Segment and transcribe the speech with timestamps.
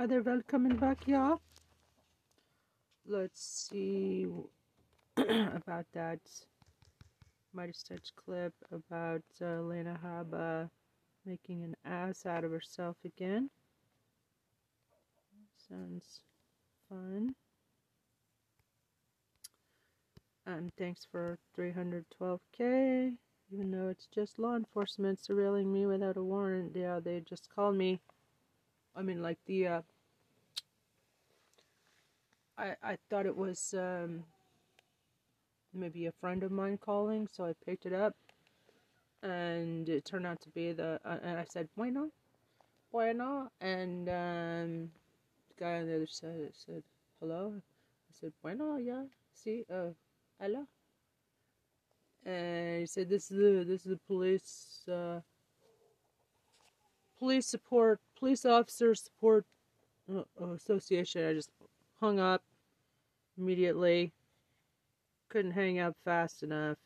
[0.00, 1.42] Are they welcoming back, y'all?
[3.06, 4.26] Let's see
[5.18, 6.20] about that
[7.54, 10.70] MeidasTouch clip about uh, Lena Habba
[11.26, 13.50] making an ass out of herself again.
[15.68, 16.22] Sounds
[16.88, 17.34] fun.
[20.46, 23.12] And thanks for 312k.
[23.52, 27.76] Even though it's just law enforcement surveilling me without a warrant, yeah, they just called
[27.76, 28.00] me.
[28.94, 29.82] I mean, like the uh,
[32.58, 34.24] I I thought it was um,
[35.72, 38.14] maybe a friend of mine calling, so I picked it up,
[39.22, 41.00] and it turned out to be the.
[41.04, 42.10] Uh, and I said, "Bueno,
[42.92, 44.90] bueno," and um,
[45.48, 46.82] the guy on the other side said,
[47.20, 49.90] "Hello." I said, "Bueno, yeah, see, uh,
[50.40, 50.66] hello."
[52.26, 55.20] And he said, "This is the this is the police." Uh,
[57.20, 59.44] police support, police officer support
[60.12, 60.22] uh,
[60.54, 61.28] association.
[61.28, 61.50] I just
[62.00, 62.42] hung up
[63.38, 64.12] immediately.
[65.28, 66.78] Couldn't hang up fast enough.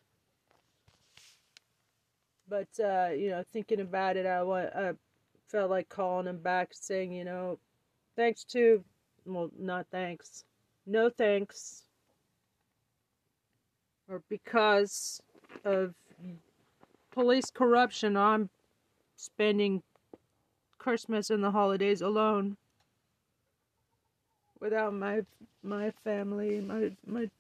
[2.48, 4.92] But uh, you know, thinking about it, I, I
[5.48, 7.58] felt like calling him back, saying, you know,
[8.16, 8.84] thanks to,
[9.24, 10.44] well, not thanks,
[10.86, 11.84] no thanks,
[14.10, 15.22] or because
[15.64, 15.94] of
[17.12, 18.50] police corruption, I'm
[19.16, 19.82] spending
[20.84, 22.58] Christmas and the holidays alone
[24.60, 25.22] without my
[25.62, 27.30] my family, my my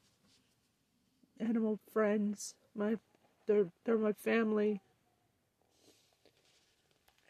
[1.38, 2.96] animal friends, my
[3.46, 4.80] they're they're my family.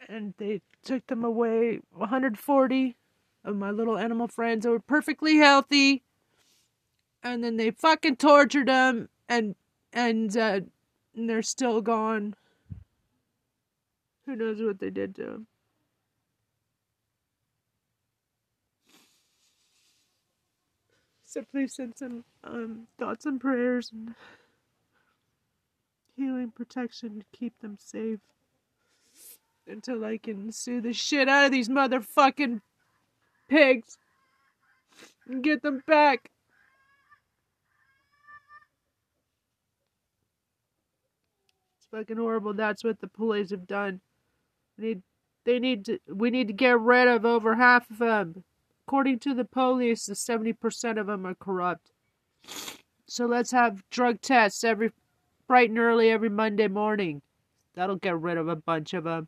[0.07, 2.95] And they took them away 140
[3.43, 6.01] of my little animal friends that were perfectly healthy.
[7.23, 9.55] And then they fucking tortured them and
[9.91, 10.61] and, uh,
[11.13, 12.35] and they're still gone.
[14.25, 15.47] Who knows what they did to them?
[21.35, 24.15] So please send some um, thoughts and prayers and
[26.15, 28.21] healing protection to keep them safe
[29.67, 32.61] until I can sue the shit out of these motherfucking
[33.49, 33.97] pigs
[35.27, 36.31] and get them back.
[41.79, 42.53] It's fucking horrible.
[42.53, 43.99] That's what the police have done.
[44.77, 45.01] They need,
[45.43, 45.99] they need to.
[46.07, 48.45] We need to get rid of over half of them.
[48.87, 51.91] According to the police, the 70% of them are corrupt.
[53.07, 54.91] So let's have drug tests every
[55.47, 57.21] bright and early every Monday morning.
[57.73, 59.27] That'll get rid of a bunch of them.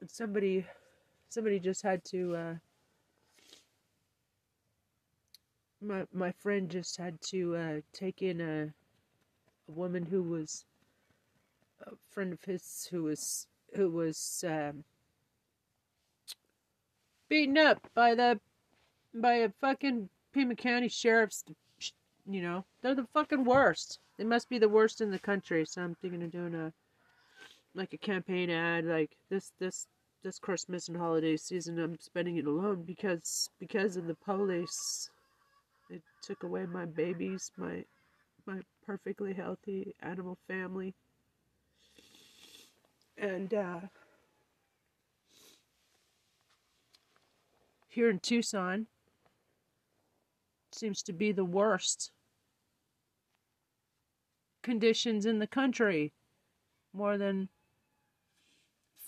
[0.00, 0.66] And somebody,
[1.28, 2.36] somebody just had to.
[2.36, 2.54] Uh,
[5.80, 8.72] my my friend just had to uh, take in a
[9.68, 10.64] a woman who was
[11.86, 14.84] a friend of his who was who was um,
[17.32, 18.38] beaten up by the
[19.14, 21.44] by a fucking Pima County sheriff's.
[22.26, 23.98] You know, they're the fucking worst.
[24.18, 25.64] They must be the worst in the country.
[25.64, 26.72] So I'm thinking of doing a
[27.74, 29.86] like a campaign ad, like this this
[30.22, 31.78] this Christmas and holiday season.
[31.78, 35.08] I'm spending it alone because because of the police.
[35.88, 37.82] It took away my babies, my
[38.44, 40.94] my perfectly healthy animal family,
[43.16, 43.80] and uh,
[47.92, 48.86] here in Tucson
[50.72, 52.10] seems to be the worst
[54.62, 56.14] conditions in the country.
[56.94, 57.50] More than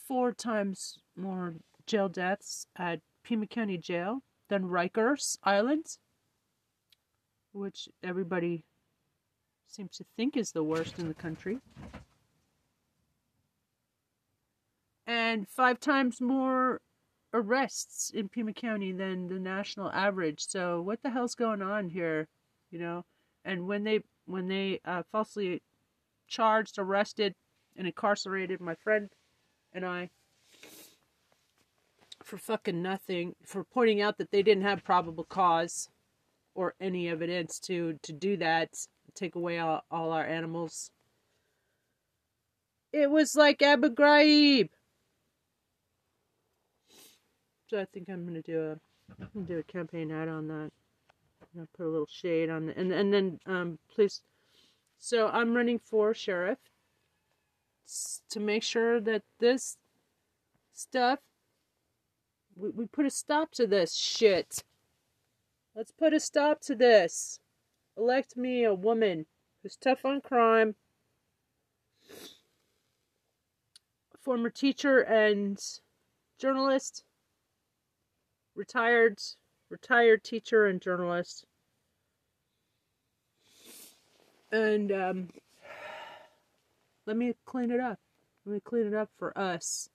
[0.06, 1.54] four times more
[1.86, 5.96] jail deaths at Pima County Jail than Rikers Island,
[7.52, 8.64] which everybody
[9.66, 11.58] seems to think is the worst in the country.
[15.06, 16.82] And five times more
[17.34, 20.46] arrests in Pima County than the national average.
[20.46, 22.28] So what the hell's going on here?
[22.70, 23.04] You know,
[23.44, 25.60] and when they when they uh, falsely
[26.28, 27.34] charged, arrested,
[27.76, 29.10] and incarcerated my friend
[29.72, 30.10] and I
[32.22, 35.88] for fucking nothing for pointing out that they didn't have probable cause
[36.54, 38.70] or any evidence to to do that
[39.14, 40.90] take away all, all our animals
[42.92, 44.70] it was like abu ghraib
[47.68, 48.76] so I think I'm gonna do
[49.20, 50.70] a do a campaign ad on that.
[51.54, 54.22] Gonna put a little shade on the, and and then um please.
[54.98, 56.58] So I'm running for sheriff
[58.30, 59.76] to make sure that this
[60.72, 61.20] stuff
[62.56, 64.64] we, we put a stop to this shit.
[65.74, 67.40] Let's put a stop to this.
[67.96, 69.26] Elect me a woman
[69.62, 70.74] who's tough on crime,
[74.20, 75.60] former teacher and
[76.38, 77.04] journalist,
[78.54, 79.20] retired
[79.70, 81.44] retired teacher and journalist.
[84.52, 85.28] And um,
[87.06, 87.98] let me clean it up.
[88.46, 89.88] Let me clean it up for us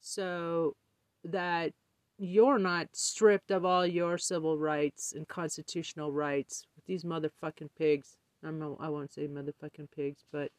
[0.00, 0.76] so
[1.24, 1.72] that
[2.18, 8.16] you're not stripped of all your civil rights and constitutional rights with these motherfucking pigs.
[8.44, 10.50] I'm, I won't say motherfucking pigs, but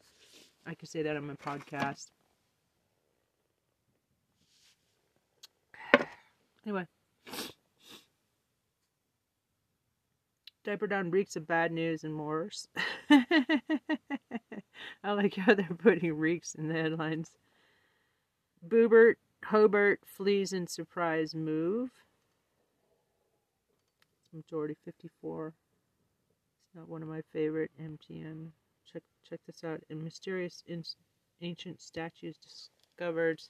[0.66, 2.08] I can say that on my podcast.
[6.68, 6.86] Anyway.
[10.64, 12.68] Diaper Down reeks of bad news and worse.
[13.10, 13.22] I
[15.02, 17.30] like how they're putting reeks in the headlines.
[18.68, 19.14] Boebert,
[19.46, 21.88] Hobart flees in surprise move.
[24.34, 25.54] Majority 54.
[26.66, 28.48] It's not one of my favorite MTM.
[28.92, 29.80] Check check this out.
[29.88, 30.62] In mysterious
[31.40, 33.40] ancient statues discovered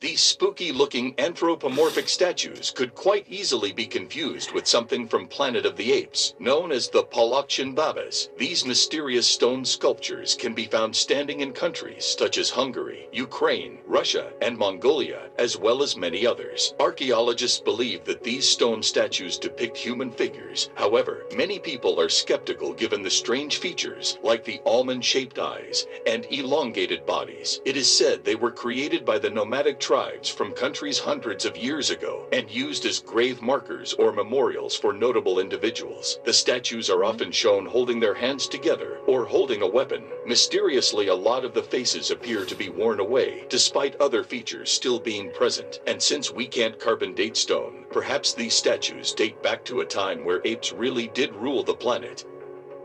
[0.00, 5.76] these spooky looking anthropomorphic statues could quite easily be confused with something from Planet of
[5.76, 8.30] the Apes, known as the Palakchin Babas.
[8.38, 14.32] These mysterious stone sculptures can be found standing in countries such as Hungary, Ukraine, Russia,
[14.40, 16.74] and Mongolia, as well as many others.
[16.78, 20.70] Archaeologists believe that these stone statues depict human figures.
[20.76, 26.24] However, many people are skeptical given the strange features, like the almond shaped eyes and
[26.30, 27.60] elongated bodies.
[27.64, 31.88] It is said they were created by the nomadic tribes from countries hundreds of years
[31.88, 36.20] ago and used as grave markers or memorials for notable individuals.
[36.26, 40.04] The statues are often shown holding their hands together or holding a weapon.
[40.26, 45.00] Mysteriously, a lot of the faces appear to be worn away, despite other features still
[45.00, 45.80] being present.
[45.86, 50.22] And since we can't carbon date stone, perhaps these statues date back to a time
[50.22, 52.26] where apes really did rule the planet.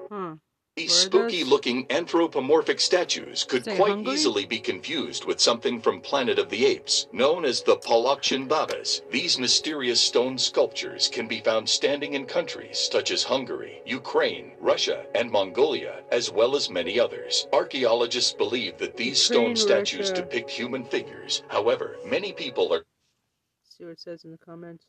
[0.10, 0.36] Huh.
[0.76, 4.14] These spooky looking anthropomorphic statues could quite hungry?
[4.16, 9.04] easily be confused with something from Planet of the Apes, known as the Palakchin Babas.
[9.12, 15.06] These mysterious stone sculptures can be found standing in countries such as Hungary, Ukraine, Russia,
[15.14, 17.48] and Mongolia, as well as many others.
[17.54, 20.24] Archaeologists believe that these Ukraine, stone statues Russia.
[20.24, 21.44] depict human figures.
[21.50, 22.84] However, many people are
[23.70, 24.86] See what it says in the comments.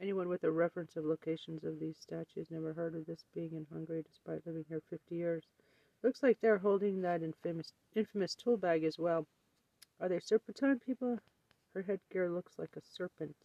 [0.00, 3.66] Anyone with a reference of locations of these statues never heard of this being in
[3.70, 5.44] Hungary despite living here 50 years.
[6.02, 9.26] Looks like they're holding that infamous, infamous tool bag as well.
[10.00, 11.18] Are they serpentine people?
[11.74, 13.36] Her headgear looks like a serpent.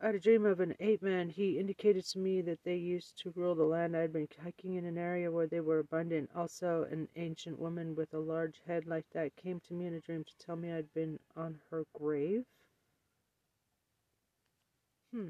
[0.00, 1.28] I had a dream of an ape man.
[1.28, 3.96] He indicated to me that they used to rule the land.
[3.96, 6.30] I had been hiking in an area where they were abundant.
[6.36, 10.00] Also, an ancient woman with a large head like that came to me in a
[10.00, 12.46] dream to tell me I'd been on her grave.
[15.12, 15.28] Hmm.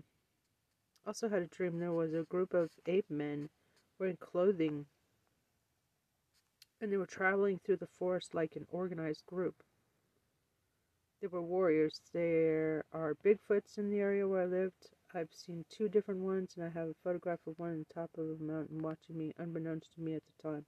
[1.05, 3.50] Also had a dream there was a group of ape men
[3.99, 4.87] wearing clothing
[6.81, 9.62] and they were traveling through the forest like an organized group.
[11.21, 12.00] They were warriors.
[12.12, 14.88] There are Bigfoots in the area where I lived.
[15.15, 18.11] I've seen two different ones, and I have a photograph of one on the top
[18.17, 20.65] of a mountain watching me, unbeknownst to me at the time.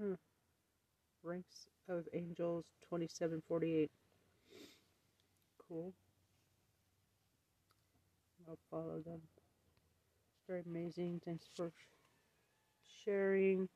[0.00, 0.16] Huh.
[1.22, 3.90] Ranks of Angels 2748.
[5.68, 5.92] Cool.
[8.70, 9.20] Follow them.
[9.36, 11.20] It's Very amazing.
[11.24, 11.72] Thanks for
[13.04, 13.68] sharing.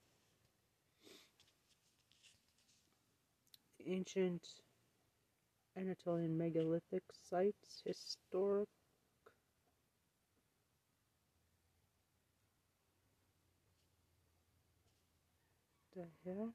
[3.79, 4.47] The Ancient
[5.77, 8.69] Anatolian megalithic sites, historic.
[15.97, 16.55] The hell?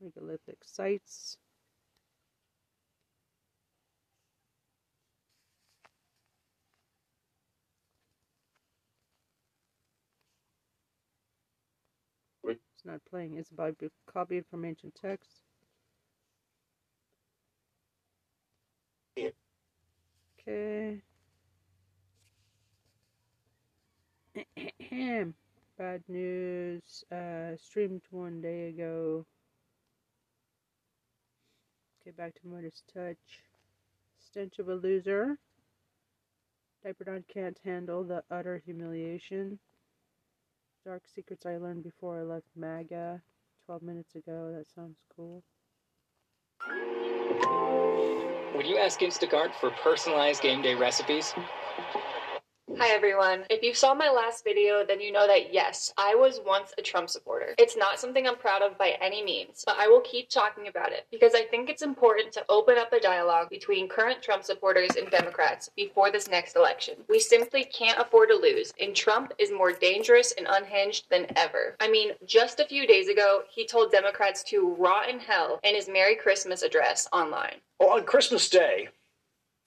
[0.00, 1.38] Megalithic sites.
[12.82, 13.36] It's not playing.
[13.36, 13.50] It's
[14.12, 14.98] copied from ancient.
[19.16, 19.30] Yeah.
[20.40, 21.02] Okay.
[25.78, 27.04] Bad news.
[27.12, 29.26] Uh, streamed one day ago.
[32.00, 33.44] Okay, back to Midas Touch.
[34.18, 35.38] Stench of a loser.
[36.84, 39.60] Diaperdon can't handle the utter humiliation.
[40.84, 43.22] Dark secrets I learned before I left MAGA
[43.66, 44.52] 12 minutes ago.
[44.56, 45.44] That sounds cool.
[48.54, 51.34] Would you ask Instacart for personalized game day recipes?
[52.78, 53.44] Hi everyone.
[53.50, 56.82] If you saw my last video, then you know that yes, I was once a
[56.82, 57.54] Trump supporter.
[57.58, 60.90] It's not something I'm proud of by any means, but I will keep talking about
[60.90, 64.96] it because I think it's important to open up a dialogue between current Trump supporters
[64.96, 66.94] and Democrats before this next election.
[67.08, 71.76] We simply can't afford to lose, and Trump is more dangerous and unhinged than ever.
[71.78, 75.74] I mean, just a few days ago, he told Democrats to rot in hell in
[75.74, 77.56] his Merry Christmas address online.
[77.78, 78.88] Well, on Christmas Day,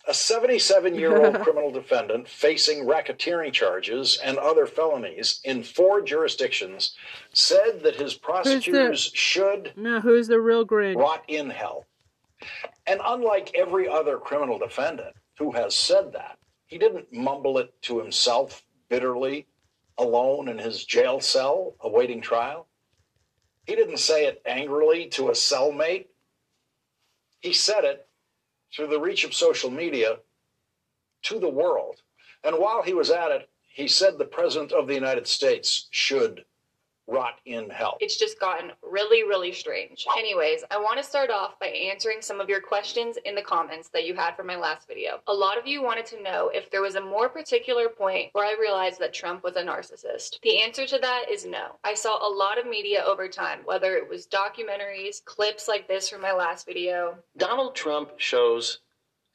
[0.08, 6.96] a 77 year old criminal defendant facing racketeering charges and other felonies in four jurisdictions
[7.34, 10.98] said that his prosecutors should No, who's the real Grinch?
[10.98, 11.86] rot in hell.
[12.86, 18.00] And unlike every other criminal defendant who has said that, he didn't mumble it to
[18.00, 19.48] himself bitterly,
[19.98, 22.68] alone in his jail cell awaiting trial.
[23.66, 26.08] He didn't say it angrily to a cellmate.
[27.40, 28.05] He said it
[28.76, 30.18] through the reach of social media
[31.24, 32.02] to the world.
[32.44, 36.46] And while he was at it, he said the President of the United States should
[37.08, 37.98] rot in hell.
[38.00, 40.06] It's just gotten really, really strange.
[40.18, 43.90] Anyways, I want to start off by answering some of your questions in the comments
[43.90, 45.20] that you had for my last video.
[45.28, 48.46] A lot of you wanted to know if there was a more particular point where
[48.46, 50.40] I realized that Trump was a narcissist.
[50.42, 51.78] The answer to that is no.
[51.84, 56.10] I saw a lot of media over time, whether it was documentaries, clips like this
[56.10, 57.18] from my last video.
[57.38, 58.80] Donald Trump shows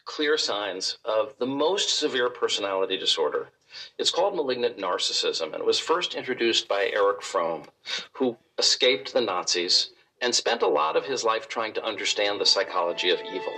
[0.05, 3.51] clear signs of the most severe personality disorder.
[3.99, 7.65] It's called malignant narcissism, and it was first introduced by Eric Fromm,
[8.13, 12.47] who escaped the Nazis and spent a lot of his life trying to understand the
[12.47, 13.55] psychology of evil.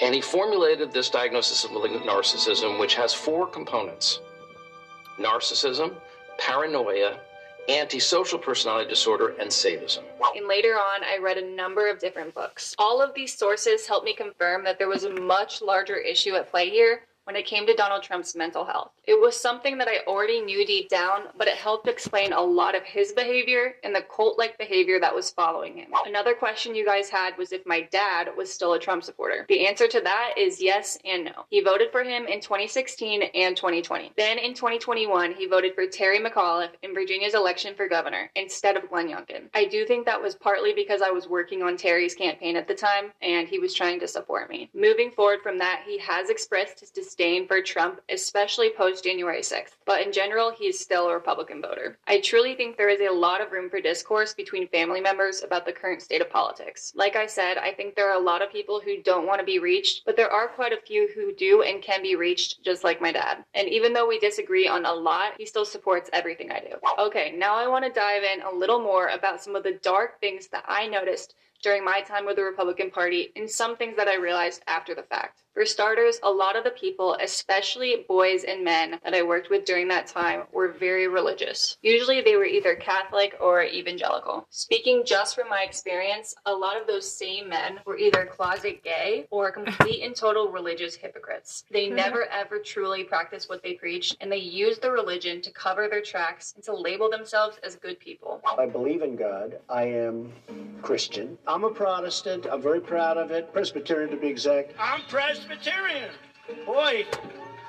[0.00, 4.20] And he formulated this diagnosis of malignant narcissism, which has four components
[5.18, 5.94] narcissism,
[6.38, 7.18] paranoia,
[7.68, 10.04] antisocial personality disorder, and sadism.
[10.36, 12.76] And later on, I read a number of different books.
[12.78, 16.48] All of these sources helped me confirm that there was a much larger issue at
[16.50, 18.90] play here when it came to Donald Trump's mental health.
[19.04, 22.74] It was something that I already knew deep down, but it helped explain a lot
[22.74, 25.90] of his behavior and the cult like behavior that was following him.
[26.06, 29.44] Another question you guys had was if my dad was still a Trump supporter.
[29.46, 31.44] The answer to that is yes and no.
[31.50, 34.12] He voted for him in 2016 and 2020.
[34.16, 38.88] Then in 2021, he voted for Terry McAuliffe in Virginia's election for governor instead of
[38.88, 39.50] Glenn Youngkin.
[39.52, 42.74] I do think that was partly because I was working on Terry's campaign at the
[42.74, 44.70] time and he was trying to support me.
[44.72, 49.74] Moving forward from that, he has expressed his disdain for Trump, especially post January 6th,
[49.84, 51.98] but in general, he is still a Republican voter.
[52.06, 55.66] I truly think there is a lot of room for discourse between family members about
[55.66, 56.92] the current state of politics.
[56.94, 59.44] Like I said, I think there are a lot of people who don't want to
[59.44, 62.84] be reached, but there are quite a few who do and can be reached, just
[62.84, 63.44] like my dad.
[63.52, 66.76] And even though we disagree on a lot, he still supports everything I do.
[67.00, 70.20] Okay, now I want to dive in a little more about some of the dark
[70.20, 74.06] things that I noticed during my time with the Republican Party and some things that
[74.06, 75.42] I realized after the fact.
[75.58, 79.64] For starters, a lot of the people, especially boys and men that I worked with
[79.64, 81.78] during that time, were very religious.
[81.82, 84.46] Usually they were either Catholic or evangelical.
[84.50, 89.26] Speaking just from my experience, a lot of those same men were either closet gay
[89.32, 91.64] or complete and total religious hypocrites.
[91.72, 91.96] They mm-hmm.
[91.96, 96.02] never ever truly practiced what they preached, and they used the religion to cover their
[96.02, 98.40] tracks and to label themselves as good people.
[98.56, 99.58] I believe in God.
[99.68, 100.32] I am
[100.82, 101.36] Christian.
[101.48, 102.46] I'm a Protestant.
[102.48, 103.52] I'm very proud of it.
[103.52, 104.74] Presbyterian to be exact.
[104.78, 105.47] I'm Presbyterian.
[106.66, 107.06] Boy,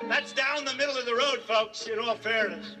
[0.08, 2.76] that's down the middle of the road, folks, in all fairness.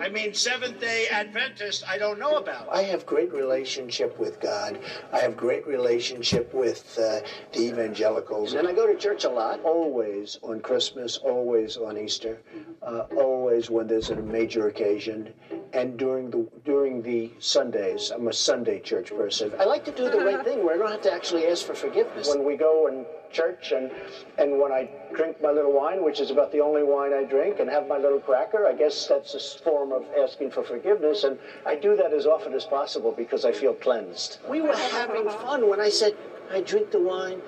[0.00, 2.68] I mean, Seventh day Adventist, I don't know about.
[2.72, 4.78] I have great relationship with God.
[5.12, 7.20] I have great relationship with uh,
[7.52, 8.54] the evangelicals.
[8.54, 12.40] And I go to church a lot, always on Christmas, always on Easter,
[12.82, 15.34] uh, always when there's a major occasion,
[15.72, 18.10] and during the during the Sundays.
[18.10, 19.52] I'm a Sunday church person.
[19.58, 21.74] I like to do the right thing where I don't have to actually ask for
[21.74, 22.28] forgiveness.
[22.28, 23.90] When we go and church and
[24.38, 27.60] and when I drink my little wine, which is about the only wine I drink,
[27.60, 31.38] and have my little cracker, I guess that's a form of asking for forgiveness, and
[31.66, 34.38] I do that as often as possible because I feel cleansed.
[34.48, 36.16] We were having fun when I said
[36.50, 37.40] I drink the wine.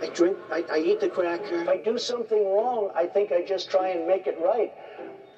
[0.00, 1.62] I drink, I, I eat the cracker.
[1.62, 4.72] If I do something wrong, I think I just try and make it right.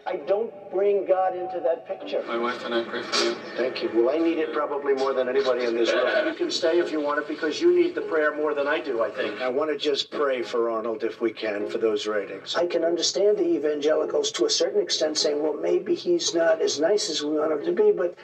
[0.07, 2.23] I don't bring God into that picture.
[2.27, 3.37] My wife and I pray for you.
[3.57, 3.91] Thank you.
[3.95, 6.27] Well, I need it probably more than anybody in this room.
[6.27, 8.81] You can stay if you want it because you need the prayer more than I
[8.81, 9.41] do, I think.
[9.41, 12.55] I want to just pray for Arnold if we can for those ratings.
[12.55, 16.81] I can understand the evangelicals to a certain extent saying, well, maybe he's not as
[16.81, 18.15] nice as we want him to be, but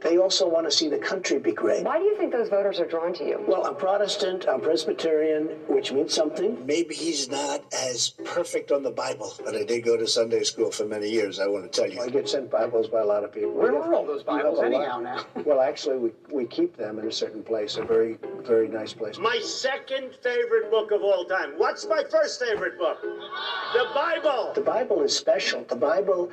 [0.00, 1.84] They also want to see the country be great.
[1.84, 3.44] Why do you think those voters are drawn to you?
[3.48, 6.64] Well, I'm Protestant, I'm Presbyterian, which means something.
[6.64, 10.70] Maybe he's not as perfect on the Bible, but I did go to Sunday school
[10.70, 12.00] for many years, I want to tell you.
[12.00, 13.52] I get sent Bibles by a lot of people.
[13.52, 15.24] Where are all those Bibles anyhow now?
[15.48, 19.18] Well, actually, we, we keep them in a certain place, a very, very nice place.
[19.18, 21.54] My second favorite book of all time.
[21.56, 23.00] What's my first favorite book?
[23.00, 24.52] The Bible.
[24.54, 25.64] The Bible is special.
[25.68, 26.30] The Bible,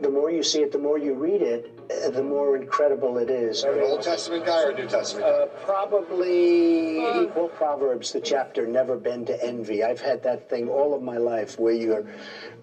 [0.00, 1.70] the more you see it, the more you read it,
[2.04, 3.62] uh, the more incredible it is.
[3.62, 5.30] An Old Testament guy or a New Testament guy?
[5.30, 10.94] Uh, probably equal Proverbs, the chapter "Never bend to envy." I've had that thing all
[10.94, 12.04] of my life, where you're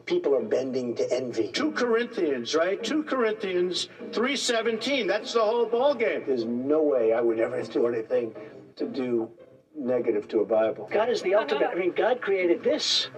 [0.05, 1.47] people are bending to envy.
[1.47, 2.83] 2 Corinthians, right?
[2.83, 5.07] 2 Corinthians 3:17.
[5.07, 6.23] That's the whole ball game.
[6.27, 8.35] There's no way I would ever do anything
[8.75, 9.29] to do
[9.75, 10.89] negative to a Bible.
[10.91, 11.67] God is the ultimate.
[11.67, 13.09] I mean, God created this.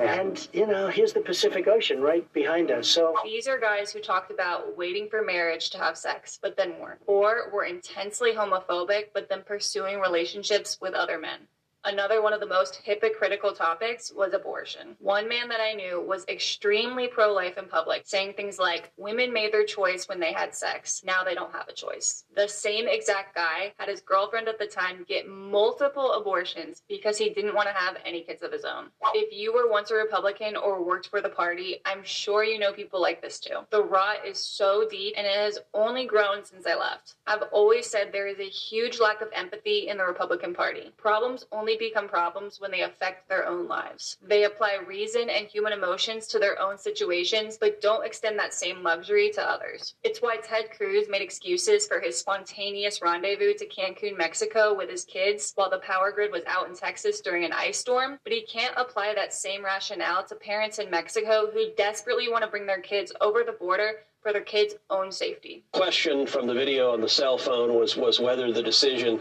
[0.00, 2.88] And, you know, here's the Pacific Ocean right behind us.
[2.88, 6.78] So These are guys who talked about waiting for marriage to have sex, but then
[6.80, 7.00] weren't.
[7.06, 11.40] Or were intensely homophobic, but then pursuing relationships with other men.
[11.84, 14.96] Another one of the most hypocritical topics was abortion.
[14.98, 19.32] One man that I knew was extremely pro life in public, saying things like, Women
[19.32, 21.02] made their choice when they had sex.
[21.06, 22.24] Now they don't have a choice.
[22.36, 27.30] The same exact guy had his girlfriend at the time get multiple abortions because he
[27.30, 28.90] didn't want to have any kids of his own.
[29.14, 32.74] If you were once a Republican or worked for the party, I'm sure you know
[32.74, 33.60] people like this too.
[33.70, 37.14] The rot is so deep and it has only grown since I left.
[37.26, 40.92] I've always said there is a huge lack of empathy in the Republican Party.
[40.98, 44.16] Problems only become problems when they affect their own lives.
[44.26, 48.82] They apply reason and human emotions to their own situations, but don't extend that same
[48.82, 49.94] luxury to others.
[50.02, 55.04] It's why Ted Cruz made excuses for his spontaneous rendezvous to Cancun, Mexico with his
[55.04, 58.42] kids while the power grid was out in Texas during an ice storm, but he
[58.42, 62.80] can't apply that same rationale to parents in Mexico who desperately want to bring their
[62.80, 65.64] kids over the border for their kids' own safety.
[65.72, 69.18] question from the video on the cell phone was was whether the decision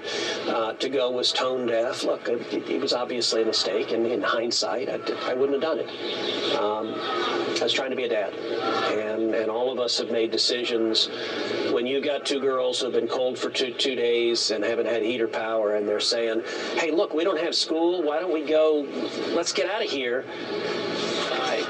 [0.48, 2.04] uh, to go was tone deaf.
[2.04, 5.80] Look, it, it was obviously a mistake, and in hindsight, I, I wouldn't have done
[5.80, 6.56] it.
[6.56, 10.32] Um, I was trying to be a dad, and and all of us have made
[10.32, 11.10] decisions.
[11.72, 15.02] When you've got two girls who've been cold for two two days and haven't had
[15.02, 16.44] heater power, and they're saying,
[16.76, 18.04] "Hey, look, we don't have school.
[18.04, 18.86] Why don't we go?
[19.30, 20.26] Let's get out of here."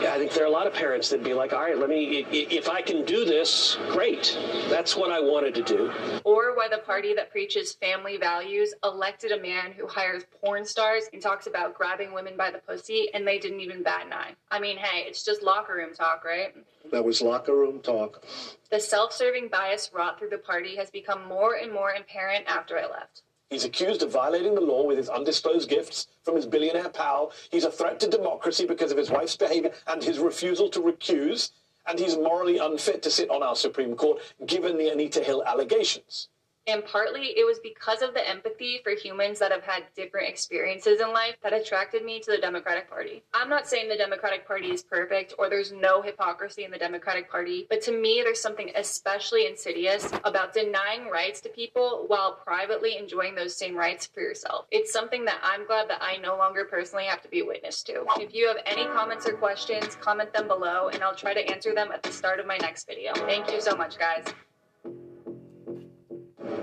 [0.01, 1.89] I, I think there are a lot of parents that'd be like, all right, let
[1.89, 4.37] me, i- i- if I can do this, great.
[4.69, 5.91] That's what I wanted to do.
[6.23, 11.03] Or why the party that preaches family values elected a man who hires porn stars
[11.13, 14.31] and talks about grabbing women by the pussy and they didn't even bat an eye.
[14.51, 16.53] I mean, hey, it's just locker room talk, right?
[16.91, 18.23] that was locker room talk.
[18.71, 22.77] The self serving bias wrought through the party has become more and more apparent after
[22.79, 23.21] I left.
[23.49, 27.31] He's accused of violating the law with his undisclosed gifts from his billionaire pal.
[27.49, 31.51] He's a threat to democracy because of his wife's behavior and his refusal to recuse.
[31.87, 36.29] And he's morally unfit to sit on our Supreme Court, given the Anita Hill allegations.
[36.67, 41.01] And partly it was because of the empathy for humans that have had different experiences
[41.01, 43.23] in life that attracted me to the Democratic Party.
[43.33, 47.29] I'm not saying the Democratic Party is perfect or there's no hypocrisy in the Democratic
[47.29, 52.97] Party, but to me, there's something especially insidious about denying rights to people while privately
[52.97, 54.65] enjoying those same rights for yourself.
[54.71, 58.05] It's something that I'm glad that I no longer personally have to be witness to.
[58.19, 61.73] If you have any comments or questions, comment them below and I'll try to answer
[61.73, 63.13] them at the start of my next video.
[63.13, 64.25] Thank you so much, guys.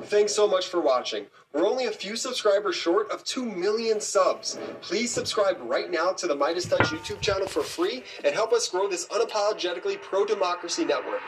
[0.07, 1.27] Thanks so much for watching.
[1.53, 4.57] We're only a few subscribers short of 2 million subs.
[4.81, 8.89] Please subscribe right now to the MeidasTouch YouTube channel for free and help us grow
[8.89, 11.21] this unapologetically pro democracy network.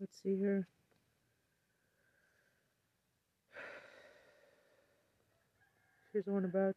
[0.00, 0.66] Let's see here.
[6.12, 6.74] Here's one about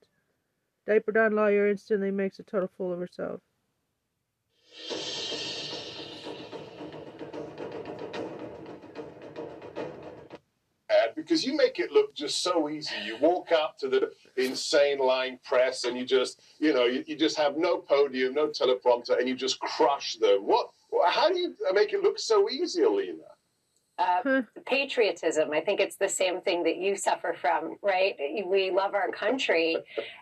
[0.85, 3.41] diaper down lawyer instantly makes a total fool of herself.
[11.11, 12.95] Ad because you make it look just so easy.
[13.05, 17.15] You walk up to the insane line press and you just, you know, you, you
[17.15, 20.41] just have no podium, no teleprompter, and you just crush them.
[20.45, 20.69] What?
[21.07, 23.23] How do you make it look so easy, Alina?
[23.97, 25.51] Uh, patriotism.
[25.51, 28.15] I think it's the same thing that you suffer from, right?
[28.47, 29.77] We love our country.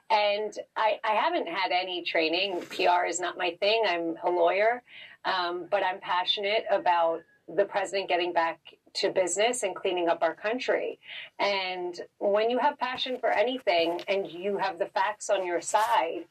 [0.10, 2.62] And I, I haven't had any training.
[2.70, 3.84] PR is not my thing.
[3.88, 4.84] I'm a lawyer.
[5.24, 7.22] Um, but I'm passionate about
[7.56, 8.60] the president getting back
[8.96, 11.00] to business and cleaning up our country.
[11.40, 16.26] And when you have passion for anything and you have the facts on your side,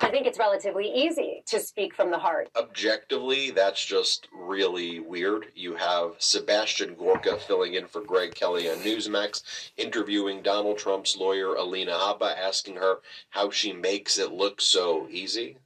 [0.00, 2.50] I think it's relatively easy to speak from the heart.
[2.54, 5.46] Objectively, that's just really weird.
[5.54, 11.54] You have Sebastian Gorka filling in for Greg Kelly on Newsmax, interviewing Donald Trump's lawyer
[11.54, 15.56] Alina Habba, asking her how she makes it look so easy.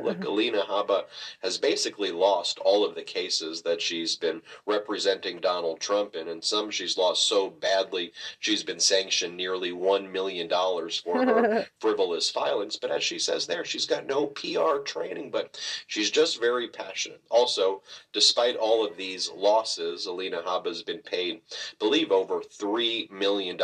[0.00, 1.04] Look, Alina Habba
[1.42, 6.42] has basically lost all of the cases that she's been representing Donald Trump in, and
[6.42, 12.76] some she's lost so badly she's been sanctioned nearly $1 million for her frivolous filings.
[12.76, 17.20] But as she says there, she's got no PR training, but she's just very passionate.
[17.30, 23.10] Also, despite all of these losses, Alina Habba has been paid, I believe, over $3
[23.10, 23.56] million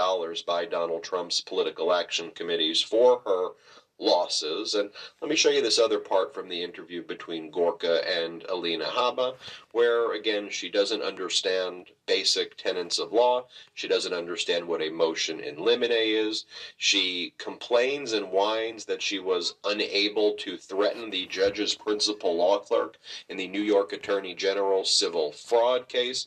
[0.47, 3.51] by Donald Trump's political action committees for her
[3.99, 4.75] losses.
[4.75, 8.85] And let me show you this other part from the interview between Gorka and Alina
[8.85, 9.35] Habba,
[9.73, 13.47] where again she doesn't understand basic tenets of law.
[13.75, 16.47] She doesn't understand what a motion in limine is.
[16.77, 22.99] She complains and whines that she was unable to threaten the judge's principal law clerk
[23.29, 26.27] in the New York Attorney General civil fraud case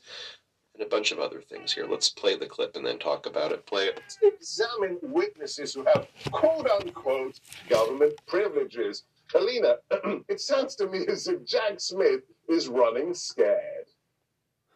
[0.82, 1.86] and a bunch of other things here.
[1.86, 3.66] Let's play the clip and then talk about it.
[3.66, 4.02] Play it.
[4.22, 7.40] examine witnesses who have quote unquote
[7.70, 9.04] government privileges.
[9.34, 9.76] Alina,
[10.28, 13.86] it sounds to me as if Jack Smith is running scared.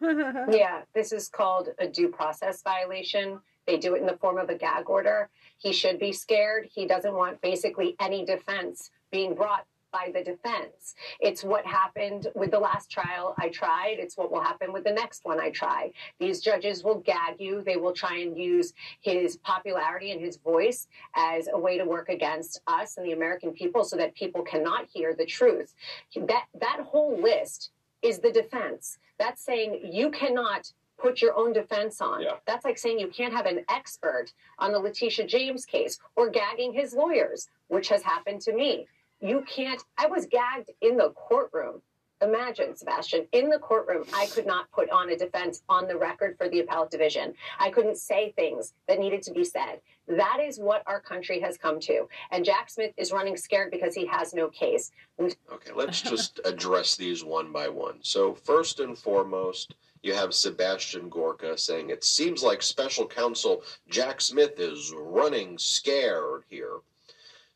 [0.00, 3.40] yeah, this is called a due process violation.
[3.66, 5.28] They do it in the form of a gag order.
[5.58, 6.68] He should be scared.
[6.70, 9.66] He doesn't want basically any defense being brought
[9.96, 10.94] by the defense.
[11.20, 13.96] It's what happened with the last trial I tried.
[13.98, 15.92] It's what will happen with the next one I try.
[16.18, 17.62] These judges will gag you.
[17.62, 22.08] They will try and use his popularity and his voice as a way to work
[22.08, 25.74] against us and the American people so that people cannot hear the truth.
[26.14, 27.70] That that whole list
[28.02, 28.98] is the defense.
[29.18, 32.22] That's saying you cannot put your own defense on.
[32.22, 32.36] Yeah.
[32.46, 36.72] That's like saying you can't have an expert on the Letitia James case or gagging
[36.72, 38.86] his lawyers, which has happened to me.
[39.20, 41.80] You can't, I was gagged in the courtroom.
[42.22, 46.38] Imagine, Sebastian, in the courtroom, I could not put on a defense on the record
[46.38, 47.34] for the appellate division.
[47.58, 49.80] I couldn't say things that needed to be said.
[50.08, 52.08] That is what our country has come to.
[52.30, 54.92] And Jack Smith is running scared because he has no case.
[55.20, 57.98] Okay, let's just address these one by one.
[58.00, 64.20] So, first and foremost, you have Sebastian Gorka saying it seems like special counsel Jack
[64.20, 66.78] Smith is running scared here.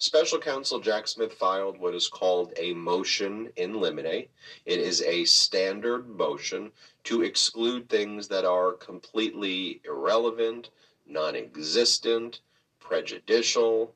[0.02, 4.28] Special counsel Jack Smith filed what is called a motion in limine.
[4.64, 6.72] It is a standard motion
[7.04, 10.70] to exclude things that are completely irrelevant,
[11.06, 12.40] non existent,
[12.78, 13.94] prejudicial,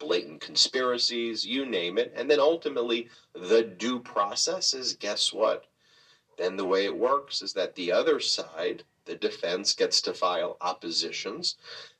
[0.00, 2.12] blatant conspiracies, you name it.
[2.16, 5.66] And then ultimately, the due process is guess what?
[6.36, 10.56] Then the way it works is that the other side, the defense, gets to file
[10.60, 11.54] oppositions.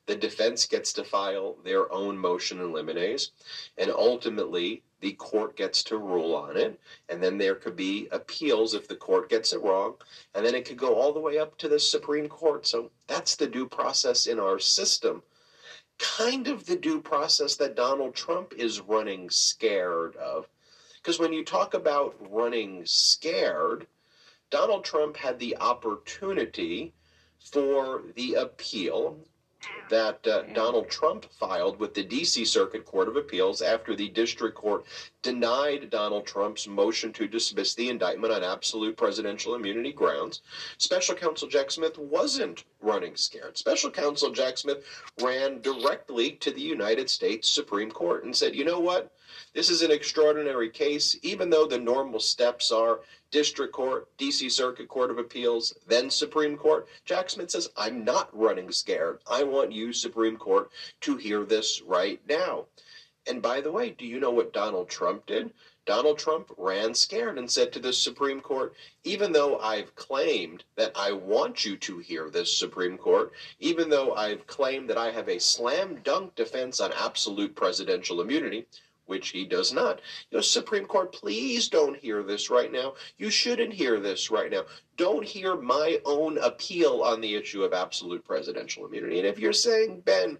[0.09, 3.29] The defense gets to file their own motion in limines,
[3.77, 6.79] and ultimately the court gets to rule on it.
[7.09, 9.97] And then there could be appeals if the court gets it wrong,
[10.33, 12.65] and then it could go all the way up to the Supreme Court.
[12.65, 15.21] So that's the due process in our system.
[15.99, 20.49] Kind of the due process that Donald Trump is running scared of.
[20.95, 23.85] Because when you talk about running scared,
[24.49, 26.95] Donald Trump had the opportunity
[27.37, 29.19] for the appeal
[29.89, 32.45] that uh, Donald Trump filed with the D.C.
[32.45, 34.85] Circuit Court of Appeals after the district court
[35.21, 40.41] denied Donald Trump's motion to dismiss the indictment on absolute presidential immunity grounds.
[40.77, 43.57] Special counsel Jack Smith wasn't running scared.
[43.57, 44.83] Special counsel Jack Smith
[45.21, 49.11] ran directly to the United States Supreme Court and said, you know what?
[49.53, 52.99] This is an extraordinary case, even though the normal steps are
[53.31, 56.87] district court, DC Circuit Court of Appeals, then Supreme Court.
[57.05, 59.19] Jack Smith says, I'm not running scared.
[59.29, 60.69] I want you, Supreme Court,
[61.01, 62.65] to hear this right now.
[63.27, 65.51] And by the way, do you know what Donald Trump did?
[65.85, 70.91] Donald Trump ran scared and said to the Supreme Court, even though I've claimed that
[70.95, 75.27] I want you to hear this, Supreme Court, even though I've claimed that I have
[75.27, 78.67] a slam dunk defense on absolute presidential immunity,
[79.09, 79.99] which he does not.
[80.29, 82.93] You know, Supreme Court, please don't hear this right now.
[83.17, 84.63] You shouldn't hear this right now.
[84.97, 89.17] Don't hear my own appeal on the issue of absolute presidential immunity.
[89.17, 90.37] And if you're saying, Ben,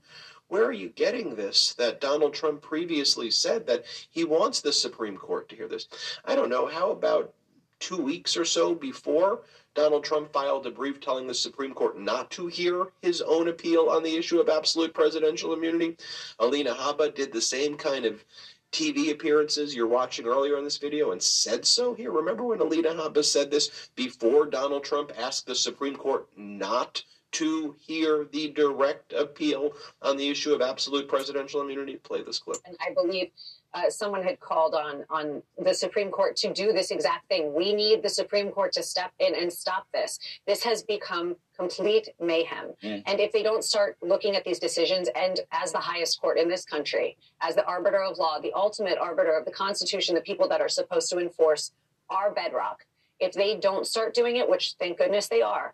[0.50, 1.74] where are you getting this?
[1.76, 5.88] That Donald Trump previously said that he wants the Supreme Court to hear this.
[6.26, 6.68] I don't know.
[6.68, 7.34] How about
[7.80, 9.42] two weeks or so before
[9.76, 13.90] Donald Trump filed a brief telling the Supreme Court not to hear his own appeal
[13.90, 15.96] on the issue of absolute presidential immunity?
[16.40, 18.26] Alina Habba did the same kind of
[18.72, 22.12] TV appearances you're watching earlier in this video and said so here.
[22.12, 27.76] Remember when Alina Habba said this before Donald Trump asked the Supreme Court not to
[27.80, 31.96] hear the direct appeal on the issue of absolute presidential immunity?
[31.96, 32.58] Play this clip.
[32.66, 33.32] And I believe
[33.74, 37.54] uh, someone had called on on the Supreme Court to do this exact thing.
[37.54, 40.20] We need the Supreme Court to step in and stop this.
[40.48, 42.74] This has become complete mayhem.
[42.84, 43.04] Mm.
[43.06, 46.50] And if they don't start looking at these decisions and as the highest court in
[46.50, 50.48] this country, as the arbiter of law, the ultimate arbiter of the Constitution, the people
[50.48, 51.72] that are supposed to enforce
[52.10, 52.86] our bedrock,
[53.20, 55.74] if they don't start doing it, which thank goodness they are,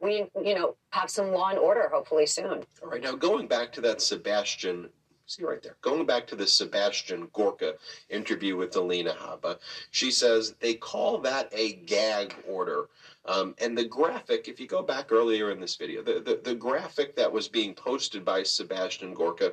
[0.00, 2.64] we you know have some law and order hopefully soon.
[2.82, 4.88] All right, now going back to that Sebastian,
[5.28, 7.74] see right there, going back to the Sebastian Gorka
[8.08, 9.58] interview with Alina Habba,
[9.90, 12.88] she says they call that a gag order.
[13.28, 16.54] Um, and the graphic, if you go back earlier in this video, the, the, the
[16.54, 19.52] graphic that was being posted by Sebastian Gorka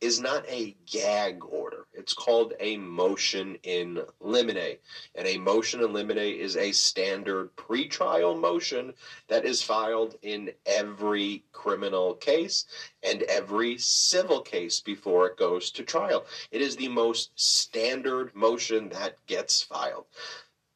[0.00, 1.86] is not a gag order.
[1.92, 4.78] It's called a motion in limine.
[5.14, 8.94] And a motion in limine is a standard pretrial motion
[9.28, 12.64] that is filed in every criminal case
[13.02, 16.24] and every civil case before it goes to trial.
[16.50, 20.06] It is the most standard motion that gets filed.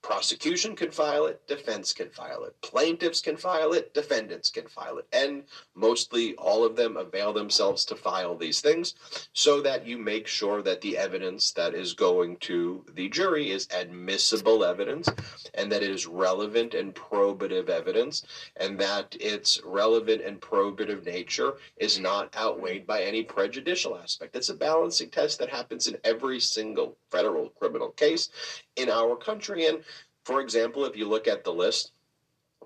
[0.05, 4.99] Prosecution can file it, defense can file it, plaintiffs can file it, defendants can file
[4.99, 8.93] it, and mostly all of them avail themselves to file these things
[9.33, 13.67] so that you make sure that the evidence that is going to the jury is
[13.75, 15.09] admissible evidence
[15.55, 21.55] and that it is relevant and probative evidence and that its relevant and probative nature
[21.79, 24.37] is not outweighed by any prejudicial aspect.
[24.37, 28.29] It's a balancing test that happens in every single federal criminal case
[28.77, 29.67] in our country.
[29.67, 29.81] And
[30.25, 31.93] for example, if you look at the list,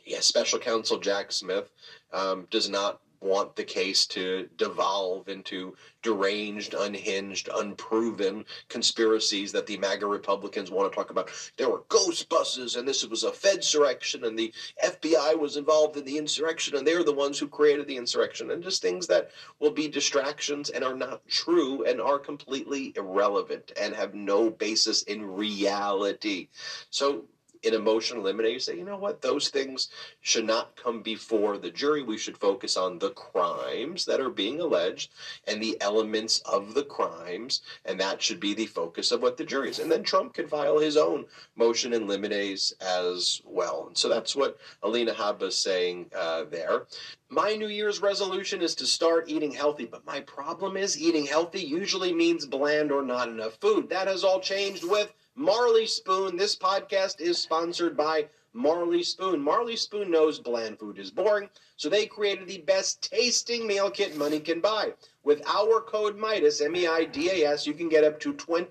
[0.04, 1.70] yeah, special counsel Jack Smith
[2.12, 9.76] um, does not want the case to devolve into deranged, unhinged, unproven conspiracies that the
[9.78, 11.30] MAGA Republicans want to talk about.
[11.56, 14.52] There were ghost buses, and this was a Fed insurrection, and the
[14.82, 18.62] FBI was involved in the insurrection, and they're the ones who created the insurrection, and
[18.62, 23.94] just things that will be distractions and are not true and are completely irrelevant and
[23.94, 26.48] have no basis in reality.
[26.90, 27.24] So
[27.62, 29.88] in a motion in limine, you say, you know what, those things
[30.20, 32.02] should not come before the jury.
[32.02, 35.10] We should focus on the crimes that are being alleged
[35.46, 39.44] and the elements of the crimes, and that should be the focus of what the
[39.44, 39.78] jury is.
[39.78, 43.86] And then Trump can file his own motion in limines as well.
[43.88, 46.86] And so that's what Alina Habba is saying uh, there.
[47.30, 51.60] My New Year's resolution is to start eating healthy, but my problem is eating healthy
[51.60, 53.90] usually means bland or not enough food.
[53.90, 56.36] That has all changed with Marley Spoon.
[56.36, 59.40] This podcast is sponsored by Marley Spoon.
[59.40, 64.16] Marley Spoon knows bland food is boring, so they created the best tasting meal kit
[64.16, 64.92] money can buy.
[65.22, 68.32] With our code MIDAS, M E I D A S, you can get up to
[68.32, 68.66] 20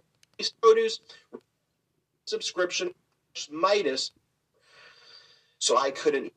[0.62, 0.99] produce
[2.25, 2.93] subscription
[3.49, 4.12] Midas.
[5.60, 6.34] So I couldn't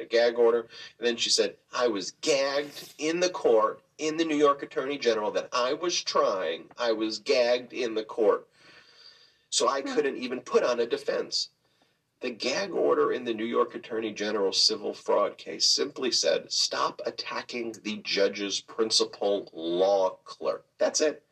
[0.00, 0.66] a gag order.
[0.98, 4.98] And then she said, I was gagged in the court in the New York Attorney
[4.98, 6.64] General that I was trying.
[6.76, 8.48] I was gagged in the court.
[9.50, 9.94] So I hmm.
[9.94, 11.50] couldn't even put on a defense.
[12.20, 17.00] The gag order in the New York Attorney General civil fraud case simply said stop
[17.06, 20.66] attacking the judge's principal law clerk.
[20.78, 21.22] That's it.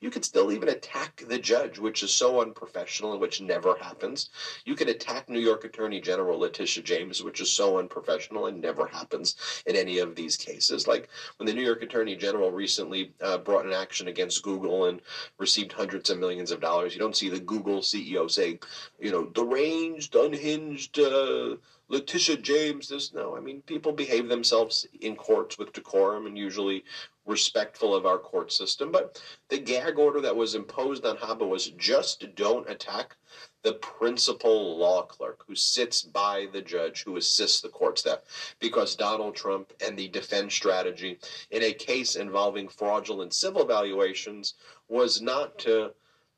[0.00, 4.30] You could still even attack the judge, which is so unprofessional and which never happens.
[4.64, 8.86] You could attack New York Attorney General Letitia James, which is so unprofessional and never
[8.86, 9.34] happens
[9.66, 10.86] in any of these cases.
[10.86, 15.02] Like when the New York Attorney General recently uh, brought an action against Google and
[15.38, 18.60] received hundreds of millions of dollars, you don't see the Google CEO saying,
[19.00, 21.56] you know, deranged, unhinged, uh,
[21.90, 23.14] Letitia James, this.
[23.14, 26.84] No, I mean, people behave themselves in courts with decorum and usually
[27.28, 28.90] respectful of our court system.
[28.90, 33.16] But the gag order that was imposed on Habba was just don't attack
[33.62, 38.20] the principal law clerk who sits by the judge who assists the court staff
[38.60, 41.18] because Donald Trump and the defense strategy
[41.50, 44.54] in a case involving fraudulent civil valuations
[44.88, 45.92] was not to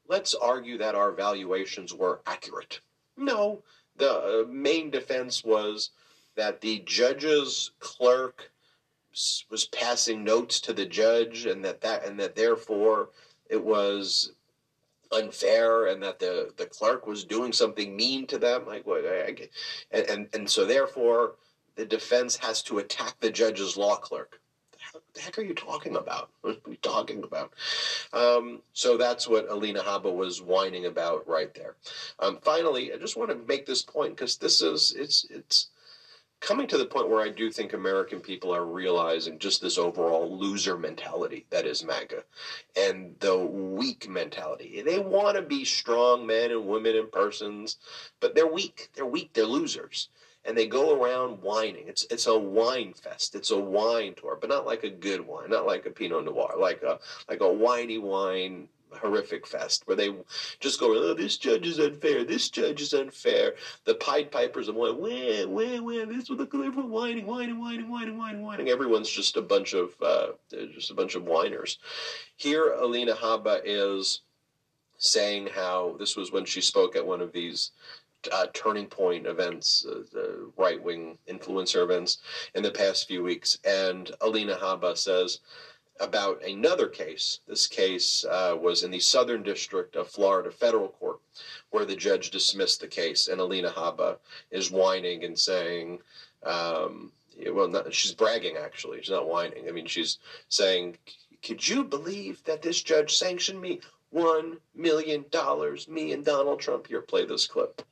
[0.08, 2.80] let's argue that our valuations were accurate.
[3.16, 3.62] No,
[3.96, 5.90] the uh, main defense was
[6.36, 8.50] that the judge's clerk
[9.50, 13.10] was passing notes to the judge and that that and that therefore
[13.48, 14.32] it was
[15.12, 20.06] unfair and that the the clerk was doing something mean to them like what and,
[20.08, 21.34] and and so therefore
[21.74, 24.40] the defense has to attack the judge's law clerk
[24.92, 26.30] what the heck are you talking about?
[26.40, 27.52] What are you talking about?
[28.12, 31.76] Um, so that's what Alina Habba was whining about right there.
[32.18, 35.68] Um, finally, I just want to make this point because this is it's it's
[36.40, 40.38] coming to the point where I do think American people are realizing just this overall
[40.38, 42.24] loser mentality that is MAGA
[42.76, 44.82] and the weak mentality.
[44.82, 47.76] They want to be strong men and women and persons,
[48.20, 48.88] but they're weak.
[48.94, 49.30] They're weak.
[49.34, 50.08] They're losers
[50.44, 51.88] and they go around whining.
[51.88, 53.34] It's it's a wine fest.
[53.34, 56.54] It's a wine tour, but not like a good wine, not like a Pinot Noir,
[56.58, 56.98] like a
[57.28, 60.14] like a whiny wine horrific fest where they
[60.60, 63.54] just go, oh, this judge is unfair, this judge is unfair.
[63.84, 67.90] The Pied Pipers of one, wah, wah, wah, this was the clever whining, whining, whining,
[67.90, 68.68] whining, whining, whining.
[68.68, 71.78] Everyone's just a bunch of, uh, just a bunch of whiners.
[72.36, 74.22] Here, Alina Habba is
[74.98, 77.72] saying how this was when she spoke at one of these
[78.32, 82.18] uh, turning point events, uh, the right wing influencer events
[82.54, 83.58] in the past few weeks.
[83.64, 85.40] And Alina Habba says,
[86.00, 87.40] about another case.
[87.46, 91.20] This case uh, was in the Southern District of Florida Federal Court,
[91.70, 94.16] where the judge dismissed the case, and Alina Habba
[94.50, 96.00] is whining and saying,
[96.42, 97.12] um,
[97.52, 98.98] well, not, she's bragging actually.
[99.00, 99.68] She's not whining.
[99.68, 100.98] I mean, she's saying,
[101.42, 105.88] "Could you believe that this judge sanctioned me one million dollars?
[105.88, 107.82] Me and Donald Trump." Here, play this clip.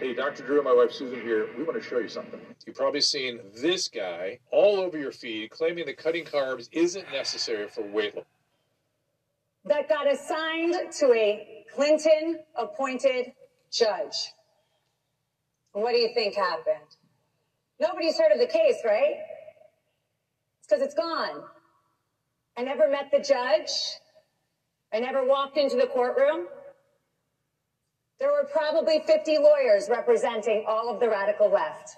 [0.00, 0.44] Hey, Dr.
[0.44, 1.46] Drew, my wife Susan here.
[1.58, 2.40] We want to show you something.
[2.66, 7.68] You've probably seen this guy all over your feed claiming that cutting carbs isn't necessary
[7.68, 8.24] for weight loss.
[9.66, 13.32] That got assigned to a Clinton appointed
[13.70, 14.32] judge.
[15.72, 16.96] What do you think happened?
[17.78, 19.16] Nobody's heard of the case, right?
[20.60, 21.42] It's because it's gone.
[22.56, 23.68] I never met the judge.
[24.94, 26.46] I never walked into the courtroom.
[28.20, 31.96] There were probably 50 lawyers representing all of the radical left.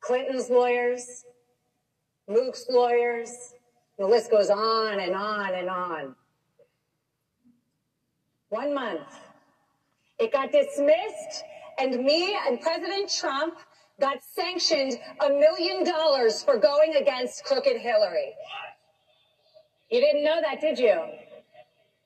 [0.00, 1.26] Clinton's lawyers,
[2.26, 3.52] Mook's lawyers,
[3.98, 6.14] the list goes on and on and on.
[8.48, 9.08] One month.
[10.18, 11.44] It got dismissed,
[11.78, 13.58] and me and President Trump
[14.00, 18.32] got sanctioned a million dollars for going against crooked Hillary.
[19.90, 21.02] You didn't know that, did you?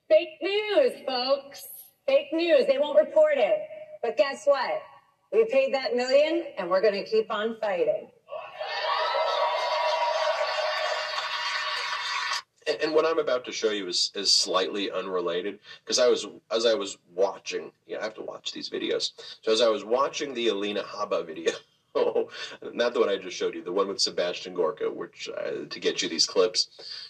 [0.09, 1.72] Fake news, folks.
[2.07, 2.65] Fake news.
[2.67, 3.59] They won't report it.
[4.01, 4.81] But guess what?
[5.31, 8.07] We paid that million and we're going to keep on fighting.
[12.81, 16.65] And what I'm about to show you is, is slightly unrelated because I was as
[16.65, 17.71] I was watching.
[17.87, 19.11] Yeah, I have to watch these videos.
[19.41, 21.51] So as I was watching the Alina Habba video,
[21.95, 22.29] oh,
[22.73, 25.79] not the one I just showed you, the one with Sebastian Gorka, which uh, to
[25.79, 26.69] get you these clips.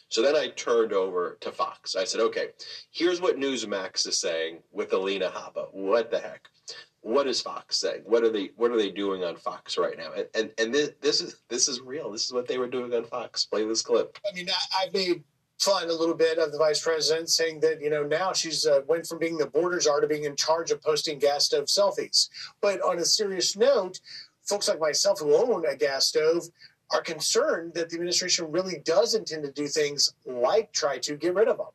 [0.10, 1.96] So then I turned over to Fox.
[1.96, 2.50] I said, okay,
[2.92, 5.74] here's what Newsmax is saying with Alina Habba.
[5.74, 6.48] What the heck?
[7.02, 8.04] What is Fox saying?
[8.06, 10.12] What are they What are they doing on Fox right now?
[10.16, 12.12] And and, and this, this is this is real.
[12.12, 13.46] This is what they were doing on Fox.
[13.46, 14.18] Play this clip.
[14.30, 15.24] I mean, I, I've made
[15.60, 18.82] fun a little bit of the vice president, saying that you know now she's uh,
[18.88, 22.30] went from being the border czar to being in charge of posting gas stove selfies.
[22.62, 24.00] But on a serious note,
[24.46, 26.44] folks like myself who own a gas stove
[26.92, 31.34] are concerned that the administration really does intend to do things like try to get
[31.34, 31.68] rid of them.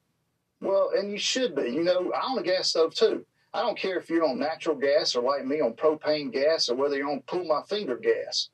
[0.61, 1.71] Well, and you should be.
[1.71, 3.25] You know, I own a gas stove too.
[3.55, 6.75] I don't care if you're on natural gas or like me on propane gas or
[6.75, 8.51] whether you're on pull my finger gas.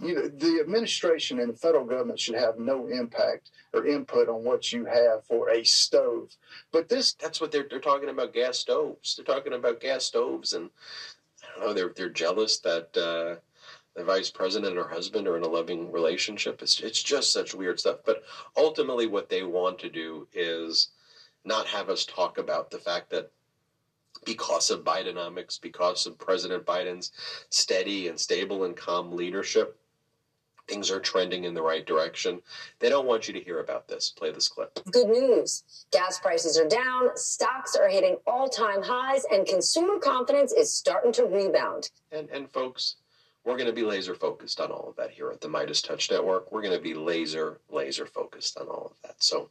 [0.00, 4.42] You know, the administration and the federal government should have no impact or input on
[4.44, 6.34] what you have for a stove.
[6.72, 9.16] But this that's what they're they're talking about gas stoves.
[9.16, 10.70] They're talking about gas stoves and
[11.42, 13.40] I don't know, they're they're jealous that uh
[13.94, 16.62] the vice president and her husband are in a loving relationship.
[16.62, 17.98] It's it's just such weird stuff.
[18.04, 18.22] But
[18.56, 20.88] ultimately, what they want to do is
[21.44, 23.30] not have us talk about the fact that
[24.24, 27.12] because of Bidenomics, because of President Biden's
[27.50, 29.78] steady and stable and calm leadership,
[30.68, 32.40] things are trending in the right direction.
[32.78, 34.10] They don't want you to hear about this.
[34.16, 34.78] Play this clip.
[34.90, 35.64] Good news.
[35.90, 41.12] Gas prices are down, stocks are hitting all time highs, and consumer confidence is starting
[41.12, 41.90] to rebound.
[42.10, 42.96] And and folks,
[43.44, 46.52] we're going to be laser focused on all of that here at the MeidasTouch Network.
[46.52, 49.22] We're going to be laser, laser focused on all of that.
[49.22, 49.48] So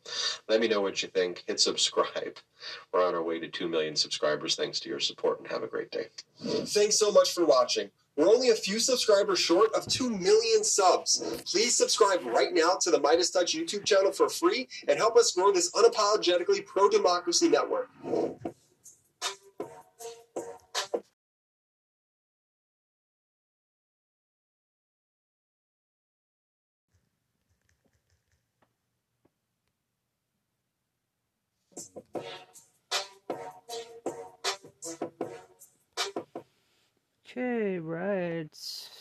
[0.47, 1.43] let me know what you think.
[1.47, 2.37] Hit subscribe.
[2.93, 5.67] We're on our way to 2 million subscribers thanks to your support and have a
[5.67, 6.07] great day.
[6.39, 7.89] Thanks so much for watching.
[8.17, 11.23] We're only a few subscribers short of 2 million subs.
[11.49, 15.51] Please subscribe right now to the MeidasTouch YouTube channel for free and help us grow
[15.51, 17.89] this unapologetically pro democracy network.
[37.31, 38.49] Okay, right.
[38.53, 38.91] See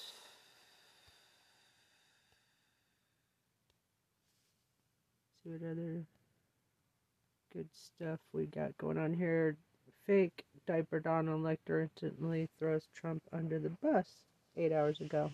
[5.44, 6.04] what other
[7.52, 9.56] good stuff we got going on here.
[10.06, 14.06] Fake diaper Donald Lecter instantly throws Trump under the bus
[14.56, 15.32] eight hours ago.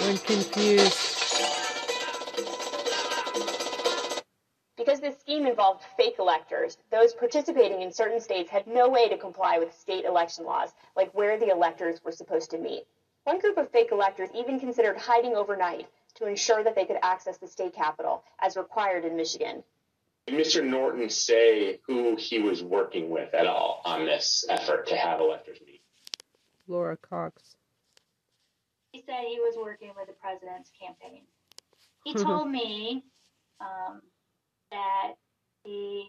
[0.00, 1.17] When confused.
[4.88, 9.18] Because this scheme involved fake electors, those participating in certain states had no way to
[9.18, 12.84] comply with state election laws, like where the electors were supposed to meet.
[13.24, 17.36] One group of fake electors even considered hiding overnight to ensure that they could access
[17.36, 19.62] the state capitol, as required in Michigan.
[20.26, 20.64] Did Mr.
[20.64, 25.58] Norton say who he was working with at all on this effort to have electors
[25.66, 25.82] meet?
[26.66, 27.56] Laura Cox.
[28.92, 31.24] He said he was working with the president's campaign.
[32.04, 33.04] He told me
[33.60, 34.00] um,
[34.70, 35.14] that
[35.64, 36.02] the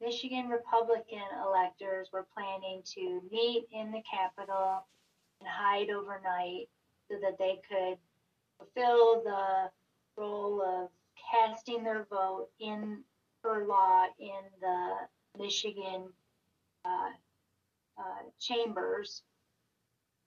[0.00, 4.86] Michigan Republican electors were planning to meet in the Capitol
[5.40, 6.68] and hide overnight
[7.10, 7.98] so that they could
[8.58, 9.70] fulfill the
[10.16, 10.88] role of
[11.30, 13.02] casting their vote in
[13.42, 14.94] per law in the
[15.38, 16.04] Michigan
[16.84, 17.10] uh,
[17.98, 19.22] uh, chambers.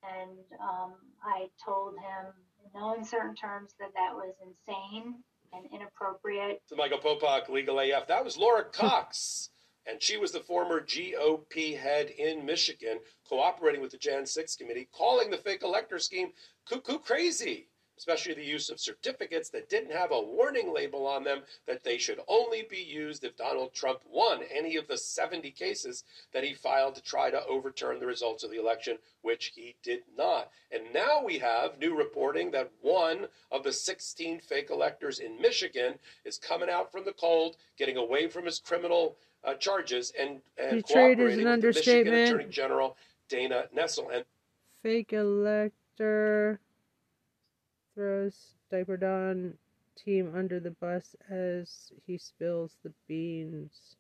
[0.03, 0.93] And um,
[1.23, 2.33] I told him
[2.63, 5.23] in no uncertain terms that that was insane
[5.53, 6.61] and inappropriate.
[6.69, 8.07] To Michael Popak, Legal AF.
[8.07, 9.49] That was Laura Cox.
[9.87, 14.87] and she was the former GOP head in Michigan, cooperating with the Jan 6 committee,
[14.93, 16.29] calling the fake elector scheme
[16.67, 17.70] cuckoo crazy
[18.01, 21.99] especially the use of certificates that didn't have a warning label on them that they
[21.99, 26.55] should only be used if Donald Trump won any of the 70 cases that he
[26.55, 30.49] filed to try to overturn the results of the election, which he did not.
[30.71, 35.93] And now we have new reporting that one of the 16 fake electors in Michigan
[36.25, 40.77] is coming out from the cold, getting away from his criminal uh, charges, and, and
[40.77, 42.13] is cooperating an with the Michigan.
[42.15, 42.97] Attorney General
[43.29, 44.11] Dana Nessel.
[44.11, 44.25] And
[44.81, 46.59] Fake elector
[48.01, 49.53] throws Diaper Don
[49.95, 53.95] team under the bus as he spills the beans.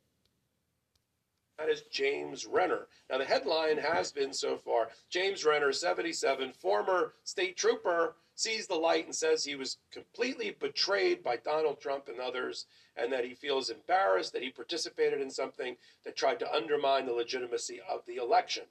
[1.59, 2.87] That is James Renner.
[3.11, 8.73] Now, the headline has been so far James Renner, 77, former state trooper, sees the
[8.73, 12.65] light and says he was completely betrayed by Donald Trump and others,
[12.97, 15.75] and that he feels embarrassed that he participated in something
[16.05, 18.63] that tried to undermine the legitimacy of the election.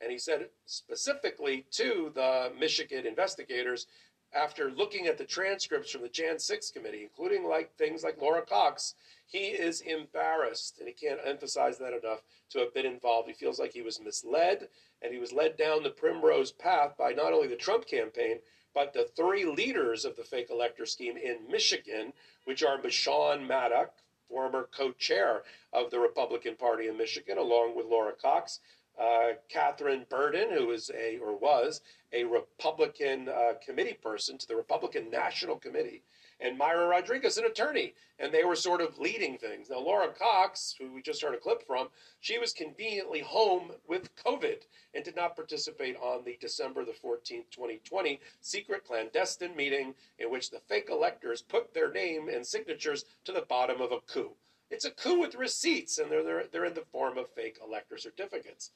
[0.00, 3.86] And he said specifically to the Michigan investigators
[4.34, 8.42] after looking at the transcripts from the Jan 6 committee, including like things like Laura
[8.42, 8.94] Cox,
[9.26, 13.28] he is embarrassed, and he can't emphasize that enough, to have been involved.
[13.28, 14.68] He feels like he was misled,
[15.02, 18.38] and he was led down the primrose path by not only the Trump campaign,
[18.74, 22.12] but the three leaders of the fake elector scheme in Michigan,
[22.44, 23.92] which are Meshawn Maddock,
[24.28, 28.60] former co-chair of the Republican Party in Michigan, along with Laura Cox,
[29.00, 31.80] uh, Catherine Berden, who is a or was
[32.12, 36.02] a Republican uh, committee person to the Republican National Committee,
[36.40, 39.70] and Mayra Rodriguez, an attorney, and they were sort of leading things.
[39.70, 41.88] Now, Laura Cox, who we just heard a clip from,
[42.20, 44.62] she was conveniently home with COVID
[44.94, 50.50] and did not participate on the December the 14th, 2020 secret clandestine meeting in which
[50.50, 54.32] the fake electors put their name and signatures to the bottom of a coup.
[54.70, 57.96] It's a coup with receipts, and they're, they're, they're in the form of fake elector
[57.96, 58.70] certificates.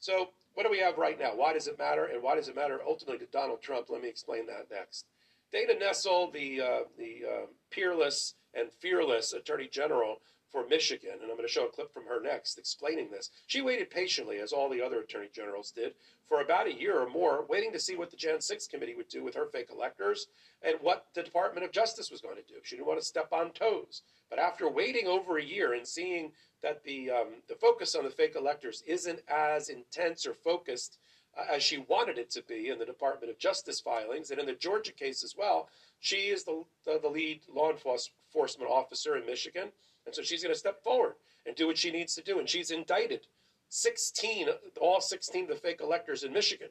[0.00, 1.32] So, what do we have right now?
[1.34, 2.06] Why does it matter?
[2.06, 3.90] And why does it matter ultimately to Donald Trump?
[3.90, 5.06] Let me explain that next.
[5.52, 10.20] Dana Nessel, the, uh, the uh, peerless and fearless Attorney General
[10.50, 13.30] for Michigan, and I'm going to show a clip from her next explaining this.
[13.46, 15.92] She waited patiently, as all the other Attorney Generals did,
[16.26, 19.08] for about a year or more, waiting to see what the Jan 6 committee would
[19.08, 20.26] do with her fake electors
[20.62, 22.54] and what the Department of Justice was going to do.
[22.62, 24.02] She didn't want to step on toes.
[24.30, 26.32] But after waiting over a year and seeing
[26.62, 30.98] that the, um, the focus on the fake electors isn't as intense or focused
[31.36, 34.46] uh, as she wanted it to be in the Department of Justice filings and in
[34.46, 35.68] the Georgia case as well.
[36.00, 39.68] She is the, the, the lead law enforcement officer in Michigan,
[40.06, 41.14] and so she's going to step forward
[41.46, 42.38] and do what she needs to do.
[42.38, 43.26] And she's indicted
[43.68, 44.48] 16,
[44.80, 46.68] all 16 of the fake electors in Michigan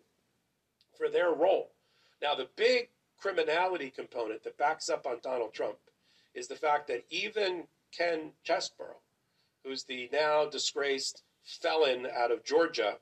[0.98, 1.72] for their role.
[2.22, 5.78] Now, the big criminality component that backs up on Donald Trump
[6.34, 7.64] is the fact that even
[7.96, 8.96] Ken Chesebro,
[9.68, 12.98] who's the now disgraced felon out of Georgia,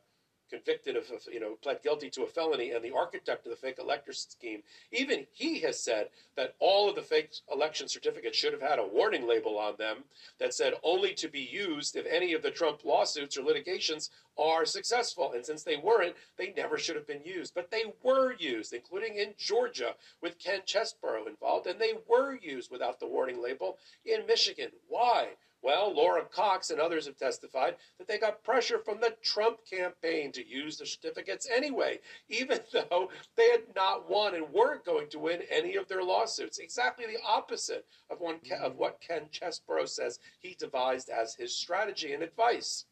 [0.49, 3.79] convicted of, you know, pled guilty to a felony and the architect of the fake
[3.79, 4.61] elector scheme,
[4.91, 6.07] even he has said
[6.37, 10.03] that all of the fake election certificates should have had a warning label on them
[10.39, 14.65] that said only to be used if any of the Trump lawsuits or litigations are
[14.65, 15.31] successful.
[15.33, 17.55] And since they weren't, they never should have been used.
[17.55, 22.71] But they were used, including in Georgia with Ken Chesebro involved, and they were used
[22.71, 24.69] without the warning label in Michigan.
[24.87, 25.29] Why?
[25.65, 30.31] Well, Laura Cox and others have testified that they got pressure from the Trump campaign
[30.33, 35.17] to use the certificates anyway, even though they had not won and weren't going to
[35.17, 36.59] win any of their lawsuits.
[36.59, 38.77] Exactly the opposite of, one, of mm-hmm.
[38.77, 42.85] what Ken Chesebro says he devised as his strategy and advice.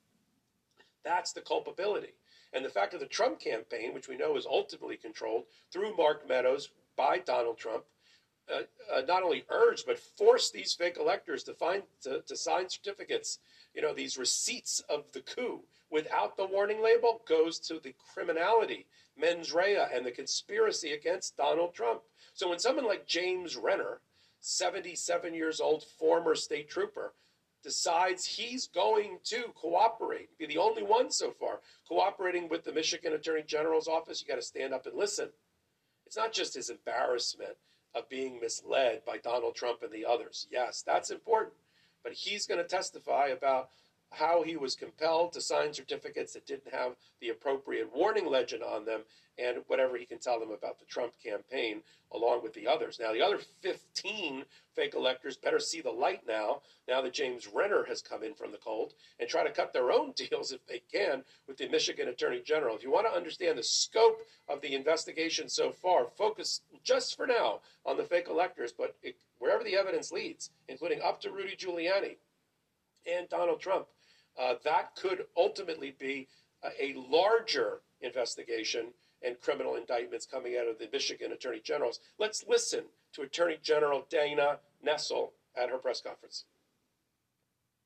[1.06, 2.16] That's the culpability.
[2.54, 6.28] And the fact that the Trump campaign, which we know is ultimately controlled through Mark
[6.28, 7.84] Meadows by Donald Trump,
[8.52, 8.64] uh,
[8.94, 13.40] uh, not only urge but force these fake electors to find to, to sign certificates,
[13.74, 18.86] you know, these receipts of the coup without the warning label goes to the criminality,
[19.18, 22.02] mens rea, and the conspiracy against Donald Trump.
[22.34, 24.02] So when someone like James Renner,
[24.40, 27.14] 77 years old, former state trooper,
[27.64, 33.14] decides he's going to cooperate, be the only one so far cooperating with the Michigan
[33.14, 35.30] Attorney General's office, you got to stand up and listen.
[36.06, 37.56] It's not just his embarrassment
[37.96, 40.48] of being misled by Donald Trump and the others.
[40.52, 41.54] Yes, that's important.
[42.04, 43.70] But he's going to testify about
[44.14, 48.86] how he was compelled to sign certificates that didn't have the appropriate warning legend on
[48.86, 49.02] them
[49.38, 53.00] and whatever he can tell them about the Trump campaign along with the others.
[53.00, 54.46] Now, the other 15
[54.76, 58.52] fake electors better see the light now, now that James Renner has come in from
[58.52, 62.10] the cold, and try to cut their own deals if they can with the Michigan
[62.10, 62.76] Attorney General.
[62.76, 67.26] If you want to understand the scope of the investigation so far, focus just for
[67.26, 71.56] now on the fake electors, but it, wherever the evidence leads, including up to Rudy
[71.56, 72.18] Giuliani
[73.12, 73.88] and Donald Trump,
[74.40, 76.28] uh, that could ultimately be
[76.64, 78.88] a, a larger investigation
[79.26, 82.00] and criminal indictments coming out of the Michigan Attorney Generals.
[82.20, 86.46] Let's listen to Attorney General Dana Nessel at her press conference.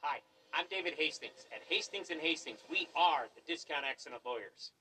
[0.02, 0.20] Hi,
[0.54, 1.46] I'm David Hastings.
[1.54, 4.72] At Hastings and Hastings, we are the discount accident lawyers.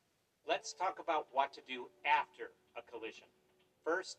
[0.49, 3.27] Let's talk about what to do after a collision.
[3.85, 4.19] First,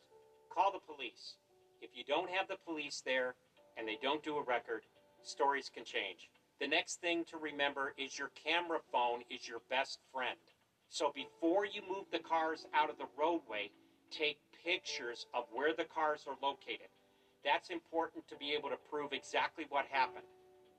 [0.52, 1.34] call the police.
[1.80, 3.34] If you don't have the police there
[3.76, 4.82] and they don't do a record,
[5.22, 6.30] stories can change.
[6.60, 10.38] The next thing to remember is your camera phone is your best friend.
[10.88, 13.70] So before you move the cars out of the roadway,
[14.10, 16.88] take pictures of where the cars are located.
[17.44, 20.26] That's important to be able to prove exactly what happened.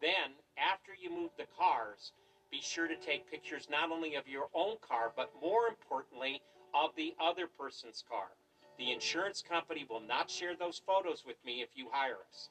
[0.02, 2.12] Then, after you move the cars,
[2.52, 6.42] be sure to take pictures not only of your own car, but more importantly,
[6.74, 8.30] of the other person's car.
[8.78, 12.50] The insurance company will not share those photos with me if you hire us.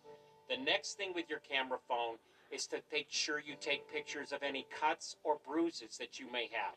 [0.49, 2.17] The next thing with your camera phone
[2.51, 6.49] is to make sure you take pictures of any cuts or bruises that you may
[6.53, 6.75] have.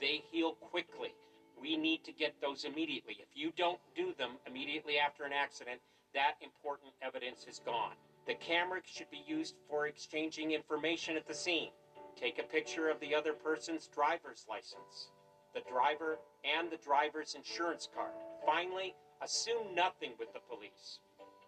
[0.00, 1.14] They heal quickly.
[1.60, 3.16] We need to get those immediately.
[3.20, 5.80] If you don't do them immediately after an accident,
[6.14, 7.94] that important evidence is gone.
[8.26, 11.70] The camera should be used for exchanging information at the scene.
[12.16, 15.10] Take a picture of the other person's driver's license,
[15.54, 18.12] the driver, and the driver's insurance card.
[18.46, 21.00] Finally, assume nothing with the police.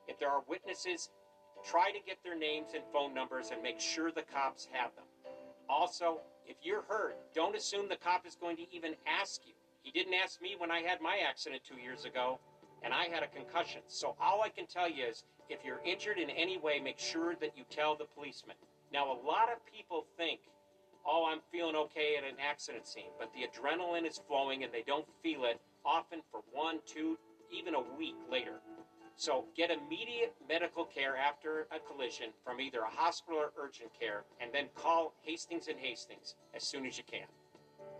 [0.09, 1.11] If there are witnesses,
[1.65, 5.05] try to get their names and phone numbers and make sure the cops have them.
[5.69, 9.55] Also, if you're hurt, don't assume the cop is going to even ask you.
[9.83, 12.39] He didn't ask me when I had my accident two years ago,
[12.83, 13.83] and I had a concussion.
[13.89, 17.35] So all I can tell you is if you're injured in any way, make sure
[17.41, 18.57] that you tell the policeman.
[18.93, 20.41] Now, a lot of people think,
[21.07, 24.83] oh, I'm feeling okay at an accident scene, but the adrenaline is flowing and they
[24.87, 27.17] don't feel it often for one, two,
[27.57, 28.59] even a week later.
[29.17, 34.25] So get immediate medical care after a collision from either a hospital or urgent care,
[34.41, 37.27] and then call Hastings and Hastings as soon as you can.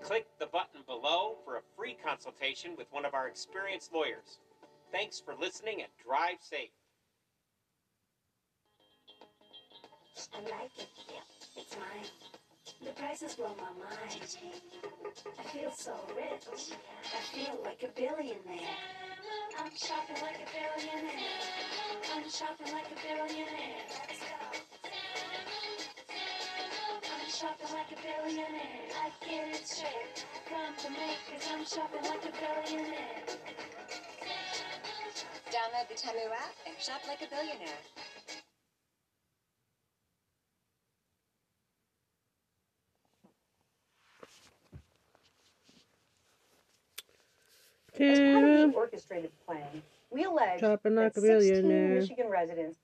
[0.03, 4.41] Click the button below for a free consultation with one of our experienced lawyers.
[4.93, 6.71] Thanks for listening and drive safe.
[10.35, 10.89] I like it.
[11.57, 12.46] It's mine.
[12.85, 14.21] The prices blow my mind.
[15.39, 16.73] I feel so rich.
[17.05, 18.77] I feel like a billionaire.
[19.59, 21.17] I'm shopping like a billionaire.
[22.15, 23.87] I'm shopping like a billionaire.
[27.05, 28.87] I'm shopping like a billionaire.
[29.03, 30.27] I get it straight.
[30.79, 33.23] To me, cause I'm shopping like a billionaire.
[35.51, 37.81] Download the Temu app and shop like a billionaire.
[47.99, 51.95] As part of the orchestrated plan, we allege that 16.
[51.95, 52.79] Michigan residents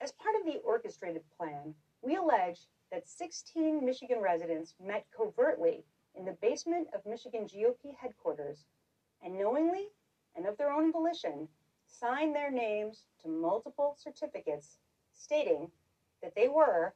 [0.00, 5.84] As part of the orchestrated plan, we allege that 16 Michigan residents met covertly
[6.14, 8.64] in the basement of Michigan GOP headquarters
[9.22, 9.88] and knowingly
[10.34, 11.48] and of their own volition
[11.86, 14.78] signed their names to multiple certificates
[15.12, 15.70] stating
[16.22, 16.94] that they were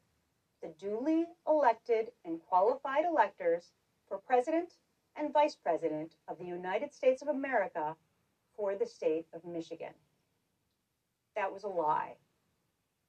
[0.62, 3.72] the duly elected and qualified electors
[4.08, 4.74] for President
[5.16, 7.96] and Vice President of the United States of America
[8.56, 9.92] for the state of Michigan.
[11.36, 12.14] That was a lie.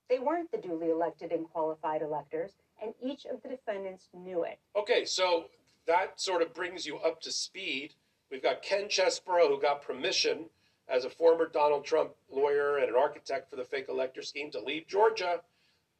[0.09, 2.51] They weren't the duly elected and qualified electors,
[2.81, 4.59] and each of the defendants knew it.
[4.75, 5.45] Okay, so
[5.87, 7.93] that sort of brings you up to speed.
[8.31, 10.45] We've got Ken Chesebro, who got permission
[10.89, 14.59] as a former Donald Trump lawyer and an architect for the fake elector scheme to
[14.59, 15.41] leave Georgia,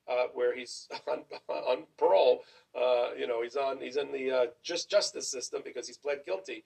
[0.08, 2.44] uh, where he's on, on parole.
[2.76, 6.26] Uh, you know, he's on he's in the uh, just justice system because he's pled
[6.26, 6.64] guilty,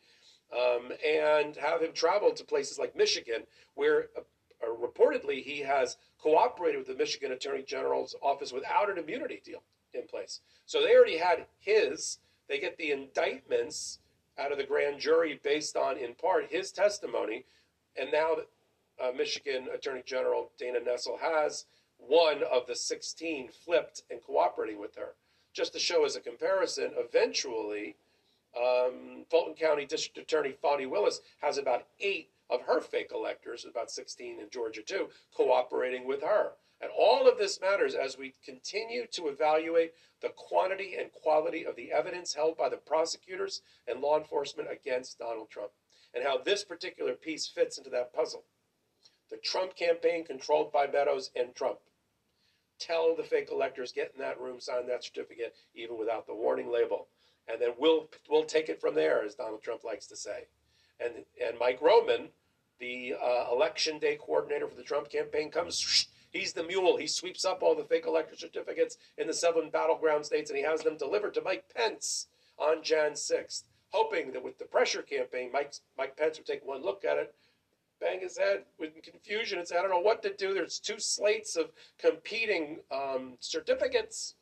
[0.54, 3.44] um, and have him travel to places like Michigan,
[3.76, 4.22] where uh,
[4.64, 9.62] uh, reportedly he has cooperated with the Michigan Attorney General's office without an immunity deal
[9.94, 10.42] in place.
[10.66, 12.20] So they already had his.
[12.50, 14.00] They get the indictments
[14.38, 17.46] out of the grand jury based on, in part, his testimony.
[18.00, 18.36] And now
[19.04, 21.66] uh, Michigan Attorney General Dana Nessel has
[21.98, 25.16] one of the 16 flipped and cooperating with her.
[25.54, 27.96] Just to show as a comparison, eventually,
[28.56, 33.92] um, Fulton County District Attorney Fani Willis has about eight of her fake electors, about
[33.92, 36.52] 16 in Georgia too, cooperating with her.
[36.80, 41.76] And all of this matters as we continue to evaluate the quantity and quality of
[41.76, 45.72] the evidence held by the prosecutors and law enforcement against Donald Trump,
[46.14, 48.44] and how this particular piece fits into that puzzle.
[49.30, 51.80] The Trump campaign controlled by Meadows and Trump.
[52.80, 56.72] Tell the fake electors, get in that room, sign that certificate, even without the warning
[56.72, 57.08] label.
[57.48, 60.48] And then we'll we'll take it from there, as Donald Trump likes to say.
[61.00, 62.30] And and Mike Roman,
[62.80, 66.08] the uh, election day coordinator for the Trump campaign, comes.
[66.30, 66.98] He's the mule.
[66.98, 70.64] He sweeps up all the fake elector certificates in the seven battleground states, and he
[70.64, 72.28] has them delivered to Mike Pence
[72.60, 76.84] on Jan 6th, hoping that with the pressure campaign, Mike Mike Pence would take one
[76.84, 77.34] look at it
[78.00, 80.54] bang his head with confusion and say, I don't know what to do.
[80.54, 84.36] There's two slates of competing um, certificates,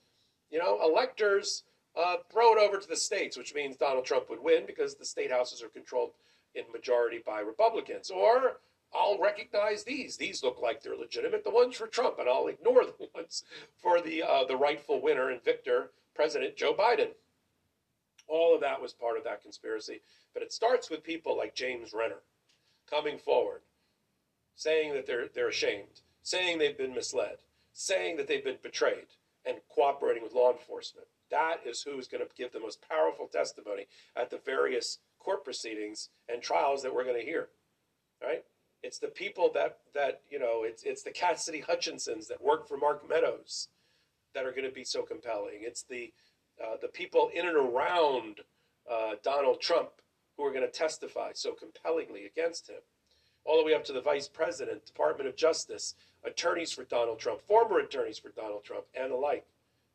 [0.49, 1.63] you know, electors.
[1.97, 5.05] Uh, throw it over to the states, which means Donald Trump would win because the
[5.05, 6.11] state houses are controlled
[6.53, 8.09] in majority by Republicans.
[8.09, 8.57] Or
[8.93, 10.17] I'll recognize these.
[10.17, 13.43] These look like they're legitimate, the ones for Trump, and I'll ignore the ones
[13.81, 17.09] for the uh, the rightful winner and victor, President Joe Biden.
[18.27, 20.01] All of that was part of that conspiracy,
[20.33, 22.21] but it starts with people like James Renner
[22.89, 23.61] coming forward,
[24.55, 27.37] saying that they're they're ashamed, saying they've been misled,
[27.73, 29.07] saying that they've been betrayed,
[29.45, 31.07] and cooperating with law enforcement.
[31.31, 35.43] That is who is going to give the most powerful testimony at the various court
[35.43, 37.49] proceedings and trials that we're going to hear.
[38.21, 38.43] Right?
[38.83, 40.63] It's the people that that you know.
[40.63, 43.69] It's it's the Cassidy Hutchinsons that work for Mark Meadows
[44.35, 45.59] that are going to be so compelling.
[45.61, 46.13] It's the
[46.63, 48.41] uh, the people in and around
[48.89, 49.89] uh, Donald Trump
[50.37, 52.81] who are going to testify so compellingly against him,
[53.45, 57.41] all the way up to the vice president, Department of Justice, attorneys for Donald Trump,
[57.41, 59.45] former attorneys for Donald Trump, and the like.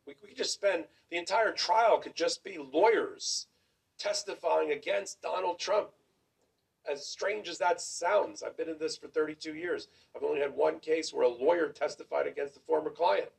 [0.07, 3.47] We, we could just spend the entire trial could just be lawyers
[3.99, 5.89] testifying against Donald Trump.
[6.91, 9.87] As strange as that sounds, I've been in this for 32 years.
[10.15, 13.29] I've only had one case where a lawyer testified against a former client.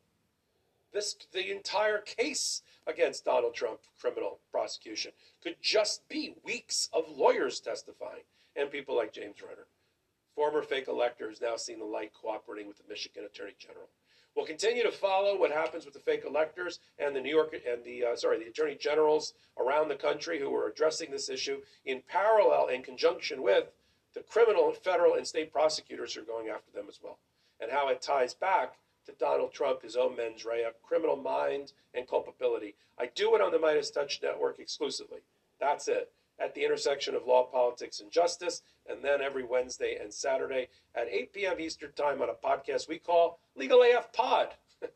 [0.92, 5.12] This the entire case against Donald Trump criminal prosecution
[5.42, 8.24] could just be weeks of lawyers testifying
[8.56, 9.66] and people like James Renner.
[10.34, 13.88] Former fake elector electors now seeing the light cooperating with the Michigan Attorney General.
[14.34, 17.84] We'll continue to follow what happens with the fake electors and the New York and
[17.84, 22.02] the uh, sorry the attorney generals around the country who are addressing this issue in
[22.06, 23.66] parallel in conjunction with
[24.14, 27.18] the criminal federal and state prosecutors who are going after them as well,
[27.60, 28.74] and how it ties back
[29.06, 32.74] to Donald Trump, his own mens rea, criminal mind, and culpability.
[32.98, 35.20] I do it on the MeidasTouch Network exclusively.
[35.60, 36.10] That's it.
[36.38, 41.08] At the intersection of law, politics, and justice, and then every Wednesday and Saturday at
[41.08, 41.60] 8 p.m.
[41.60, 44.48] Eastern Time on a podcast we call Legal AF Pod.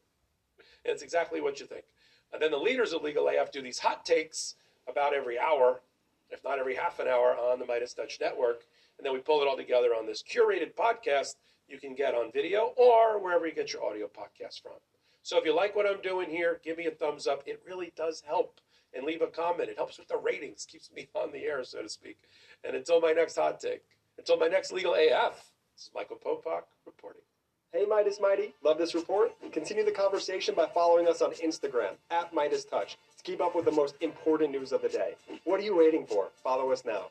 [0.84, 1.84] it's exactly what you think.
[2.32, 4.54] And then the leaders of Legal AF do these hot takes
[4.88, 5.80] about every hour,
[6.30, 8.62] if not every half an hour, on the MeidasTouch Network.
[8.98, 11.34] And then we pull it all together on this curated podcast
[11.68, 14.72] you can get on video or wherever you get your audio podcast from.
[15.22, 17.42] So if you like what I'm doing here, give me a thumbs up.
[17.46, 18.60] It really does help.
[18.94, 19.68] And leave a comment.
[19.68, 22.18] It helps with the ratings, keeps me on the air, so to speak.
[22.64, 23.82] And until my next hot take,
[24.18, 25.34] until my next legal AF,
[25.74, 27.22] this is Michael Popak reporting.
[27.72, 29.32] Hey Meidas Mighty, love this report?
[29.52, 33.72] Continue the conversation by following us on Instagram at MeidasTouch to keep up with the
[33.72, 35.14] most important news of the day.
[35.44, 36.28] What are you waiting for?
[36.42, 37.06] Follow us now.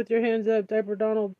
[0.00, 1.36] With your hands up, Diaper Donald.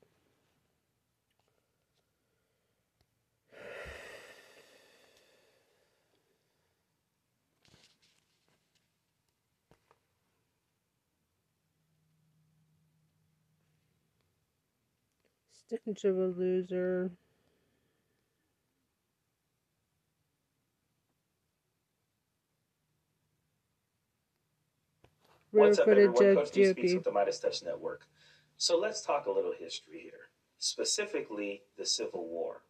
[15.54, 17.11] Sticking to a loser.
[25.50, 26.34] Real What's up, footage everyone?
[26.36, 28.06] Coach D speaks with the MeidasTouch Network.
[28.61, 32.61] So let's talk a little history here, specifically the Civil War.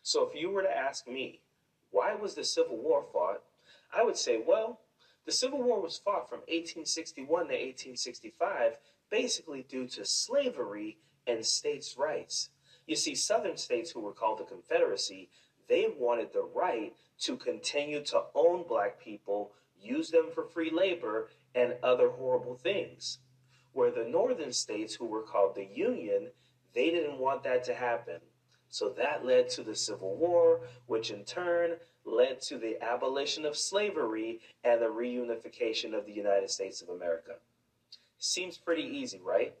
[0.00, 1.40] So if you were to ask me,
[1.90, 3.42] why was the Civil War fought?
[3.92, 4.82] I would say, well,
[5.26, 8.78] the Civil War was fought from 1861 to 1865,
[9.10, 12.50] basically due to slavery and states' rights.
[12.86, 15.30] You see, Southern states, who were called the Confederacy,
[15.68, 21.28] they wanted the right to continue to own black people use them for free labor,
[21.54, 23.18] and other horrible things.
[23.74, 26.28] Where the northern states, who were called the Union,
[26.74, 28.20] they didn't want that to happen.
[28.68, 33.56] So that led to the Civil War, which in turn led to the abolition of
[33.56, 37.34] slavery and the reunification of the United States of America.
[38.18, 39.54] Seems pretty easy, right?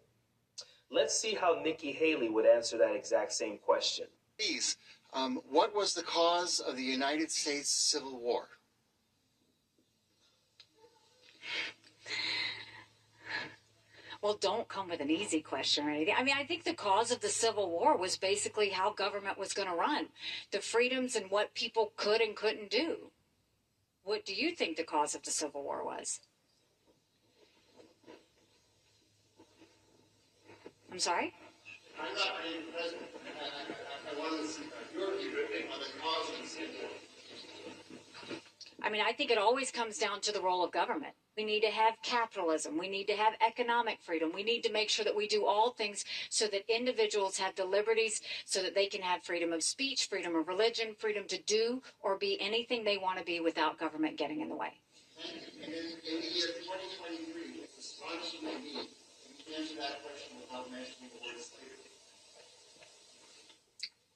[0.90, 4.06] Let's see how Nikki Haley would answer that exact same question.
[4.38, 4.76] Please,
[5.12, 8.48] um, what was the cause of the United States Civil War?
[14.24, 16.14] Well, don't come with an easy question or anything.
[16.16, 19.52] I mean, I think the cause of the Civil War was basically how government was
[19.52, 20.06] going to run,
[20.50, 23.10] the freedoms and what people could and couldn't do.
[24.02, 26.20] What do you think the cause of the Civil War was?
[30.90, 31.34] I'm sorry?
[32.00, 33.02] I'm not being president.
[33.26, 34.62] I, I, I want to see
[34.94, 35.32] your view
[35.70, 38.38] on the cause of the Civil War.
[38.82, 41.12] I mean, I think it always comes down to the role of government.
[41.36, 42.78] We need to have capitalism.
[42.78, 44.30] We need to have economic freedom.
[44.32, 47.64] We need to make sure that we do all things so that individuals have the
[47.64, 51.82] liberties so that they can have freedom of speech, freedom of religion, freedom to do
[52.00, 54.80] or be anything they want to be without government getting in the way.
[55.62, 58.88] And in, in the year 2023, it's astonishingly me.
[59.46, 61.90] You answer that question without mentioning the word slavery.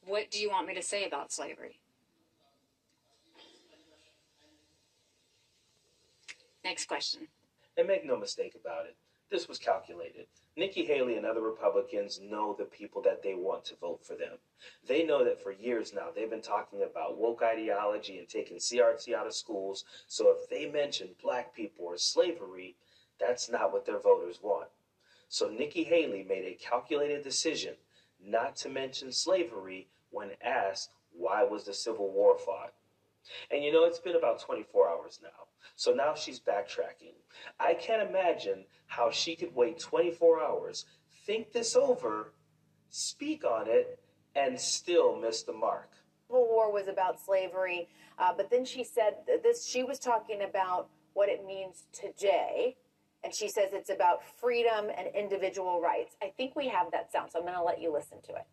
[0.06, 1.80] What do you want me to say about slavery?
[6.64, 7.28] Next question.
[7.76, 8.96] And make no mistake about it,
[9.30, 10.26] this was calculated.
[10.56, 14.38] Nikki Haley and other Republicans know the people that they want to vote for them.
[14.86, 19.14] They know that for years now they've been talking about woke ideology and taking CRT
[19.14, 19.84] out of schools.
[20.08, 22.74] So if they mention black people or slavery,
[23.20, 24.68] that's not what their voters want.
[25.28, 27.74] So Nikki Haley made a calculated decision
[28.20, 32.72] not to mention slavery when asked why was the Civil War fought.
[33.50, 35.28] And you know, it's been about 24 hours now.
[35.76, 37.14] So now she's backtracking.
[37.60, 40.86] I can't imagine how she could wait 24 hours,
[41.26, 42.32] think this over,
[42.90, 44.00] speak on it,
[44.34, 45.90] and still miss the mark.
[46.28, 49.66] Civil War was about slavery, uh, but then she said this.
[49.66, 52.76] She was talking about what it means today,
[53.24, 56.16] and she says it's about freedom and individual rights.
[56.22, 58.46] I think we have that sound, so I'm going to let you listen to it.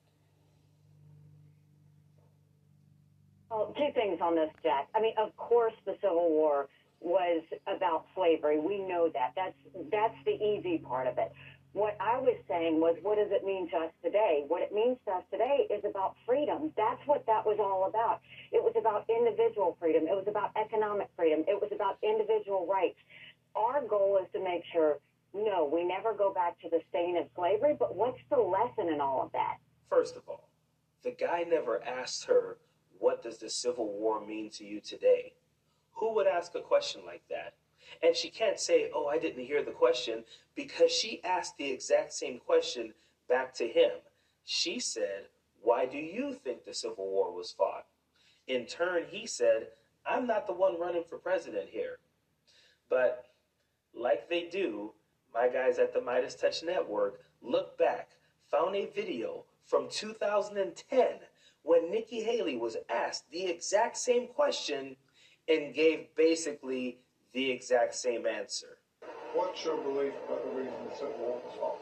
[3.50, 4.88] Well, two things on this, Jack.
[4.96, 6.68] I mean, of course, the Civil War
[7.00, 8.60] was about slavery.
[8.60, 9.34] We know that.
[9.36, 9.56] That's
[9.91, 11.32] that's the easy part of it.
[11.74, 14.46] What I was saying was, what does it mean to us today?
[14.48, 16.72] What it means to us today is about freedom.
[16.78, 18.22] That's what that was all about.
[18.54, 20.04] It was about individual freedom.
[20.08, 21.43] It was about economic freedom.
[21.48, 22.96] It was about individual rights.
[23.56, 25.00] Our goal is to make sure,
[25.34, 29.02] no, we never go back to the stain of slavery, but what's the lesson in
[29.02, 29.58] all of that?
[29.89, 30.48] First of all,
[31.04, 32.58] the guy never asked her,
[33.00, 35.34] What does the Civil War mean to you today?
[35.93, 37.54] Who would ask a question like that?
[38.04, 40.24] And she can't say, Oh, I didn't hear the question,
[40.56, 42.93] because she asked the exact same question
[43.30, 43.91] back to him.
[44.43, 45.26] She said,
[45.62, 47.86] Why do you think the Civil War was fought?
[48.48, 49.68] In turn, he said,
[50.06, 52.00] I'm not the one running for president here.
[52.89, 53.26] But
[53.93, 54.93] like they do,
[55.34, 58.10] my guys at the MeidasTouch Network looked back,
[58.52, 61.08] found a video from 2010
[61.66, 64.95] when Nikki Haley was asked the exact same question
[65.49, 66.99] and gave basically
[67.34, 68.78] the exact same answer.
[69.34, 71.80] What's your belief about the reason the Civil War was fought?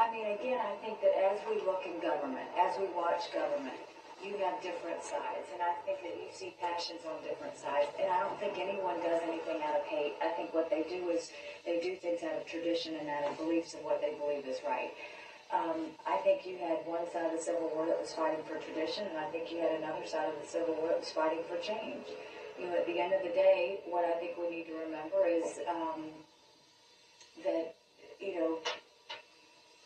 [0.00, 3.76] I mean, again, I think that as we look in government, as we watch government,
[4.24, 7.88] you have different sides, and I think that you see passions on different sides.
[8.00, 10.14] And I don't think anyone does anything out of hate.
[10.22, 11.30] I think what they do is
[11.64, 14.58] they do things out of tradition and out of beliefs of what they believe is
[14.66, 14.90] right.
[15.54, 18.58] Um, I think you had one side of the Civil War that was fighting for
[18.58, 21.40] tradition, and I think you had another side of the Civil War that was fighting
[21.48, 22.04] for change.
[22.58, 25.24] You know, at the end of the day, what I think we need to remember
[25.24, 26.10] is um,
[27.44, 27.76] that,
[28.20, 28.58] you know,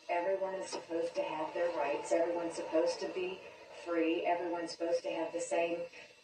[0.09, 2.11] everyone is supposed to have their rights.
[2.11, 3.39] Everyone's supposed to be
[3.85, 4.25] free.
[4.25, 5.77] Everyone's supposed to have the same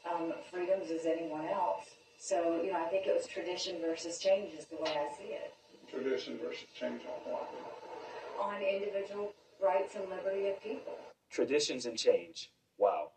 [0.10, 1.86] um, freedoms as anyone else.
[2.18, 5.32] So, you know, I think it was tradition versus change is the way I see
[5.32, 5.54] it.
[5.90, 7.50] Tradition versus change on what?
[8.42, 10.94] On individual rights and liberty of people.
[11.30, 12.52] Traditions and change.
[12.78, 13.12] Wow.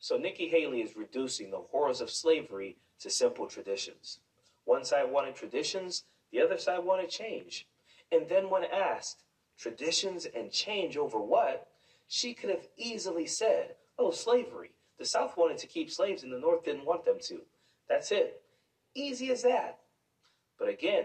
[0.00, 4.20] So Nikki Haley is reducing the horrors of slavery to simple traditions.
[4.64, 7.66] One side wanted traditions, the other side wanted change.
[8.12, 9.22] And then when asked,
[9.58, 11.68] traditions and change over what?
[12.06, 14.70] She could have easily said, oh, slavery.
[14.98, 17.40] The South wanted to keep slaves and the North didn't want them to.
[17.88, 18.42] That's it.
[18.94, 19.78] Easy as that.
[20.58, 21.04] But again,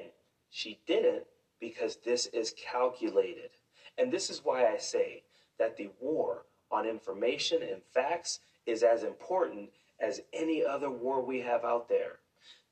[0.49, 1.23] she didn't
[1.59, 3.51] because this is calculated.
[3.97, 5.23] And this is why I say
[5.59, 9.69] that the war on information and facts is as important
[9.99, 12.19] as any other war we have out there.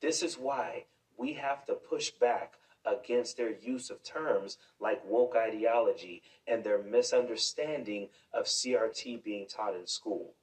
[0.00, 0.84] This is why
[1.16, 2.54] we have to push back
[2.84, 9.76] against their use of terms like woke ideology and their misunderstanding of CRT being taught
[9.76, 10.34] in school.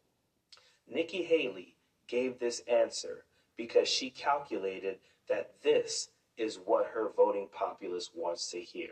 [0.87, 1.75] Nikki Haley
[2.07, 3.25] gave this answer
[3.57, 8.91] because she calculated that this is what her voting populace wants to hear.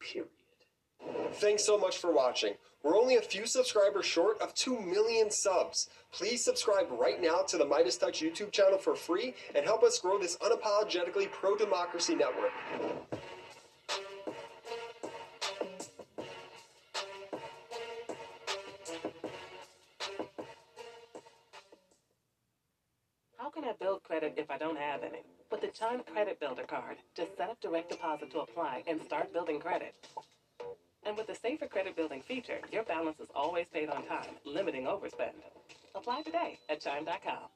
[0.00, 0.28] Period.
[1.34, 2.54] Thanks so much for watching.
[2.84, 5.88] We're only a few subscribers short of 2 million subs.
[6.12, 10.16] Please subscribe right now to the MeidasTouch YouTube channel for free and help us grow
[10.16, 12.52] this unapologetically pro democracy network.
[23.36, 25.22] How can I build credit if I don't have any?
[25.50, 29.32] With the Chime Credit Builder card, just set up direct deposit to apply and start
[29.32, 29.94] building credit.
[31.06, 34.84] And with the Safer Credit Building feature, your balance is always paid on time, limiting
[34.84, 35.34] overspend.
[35.94, 37.48] Apply today at Chime.com.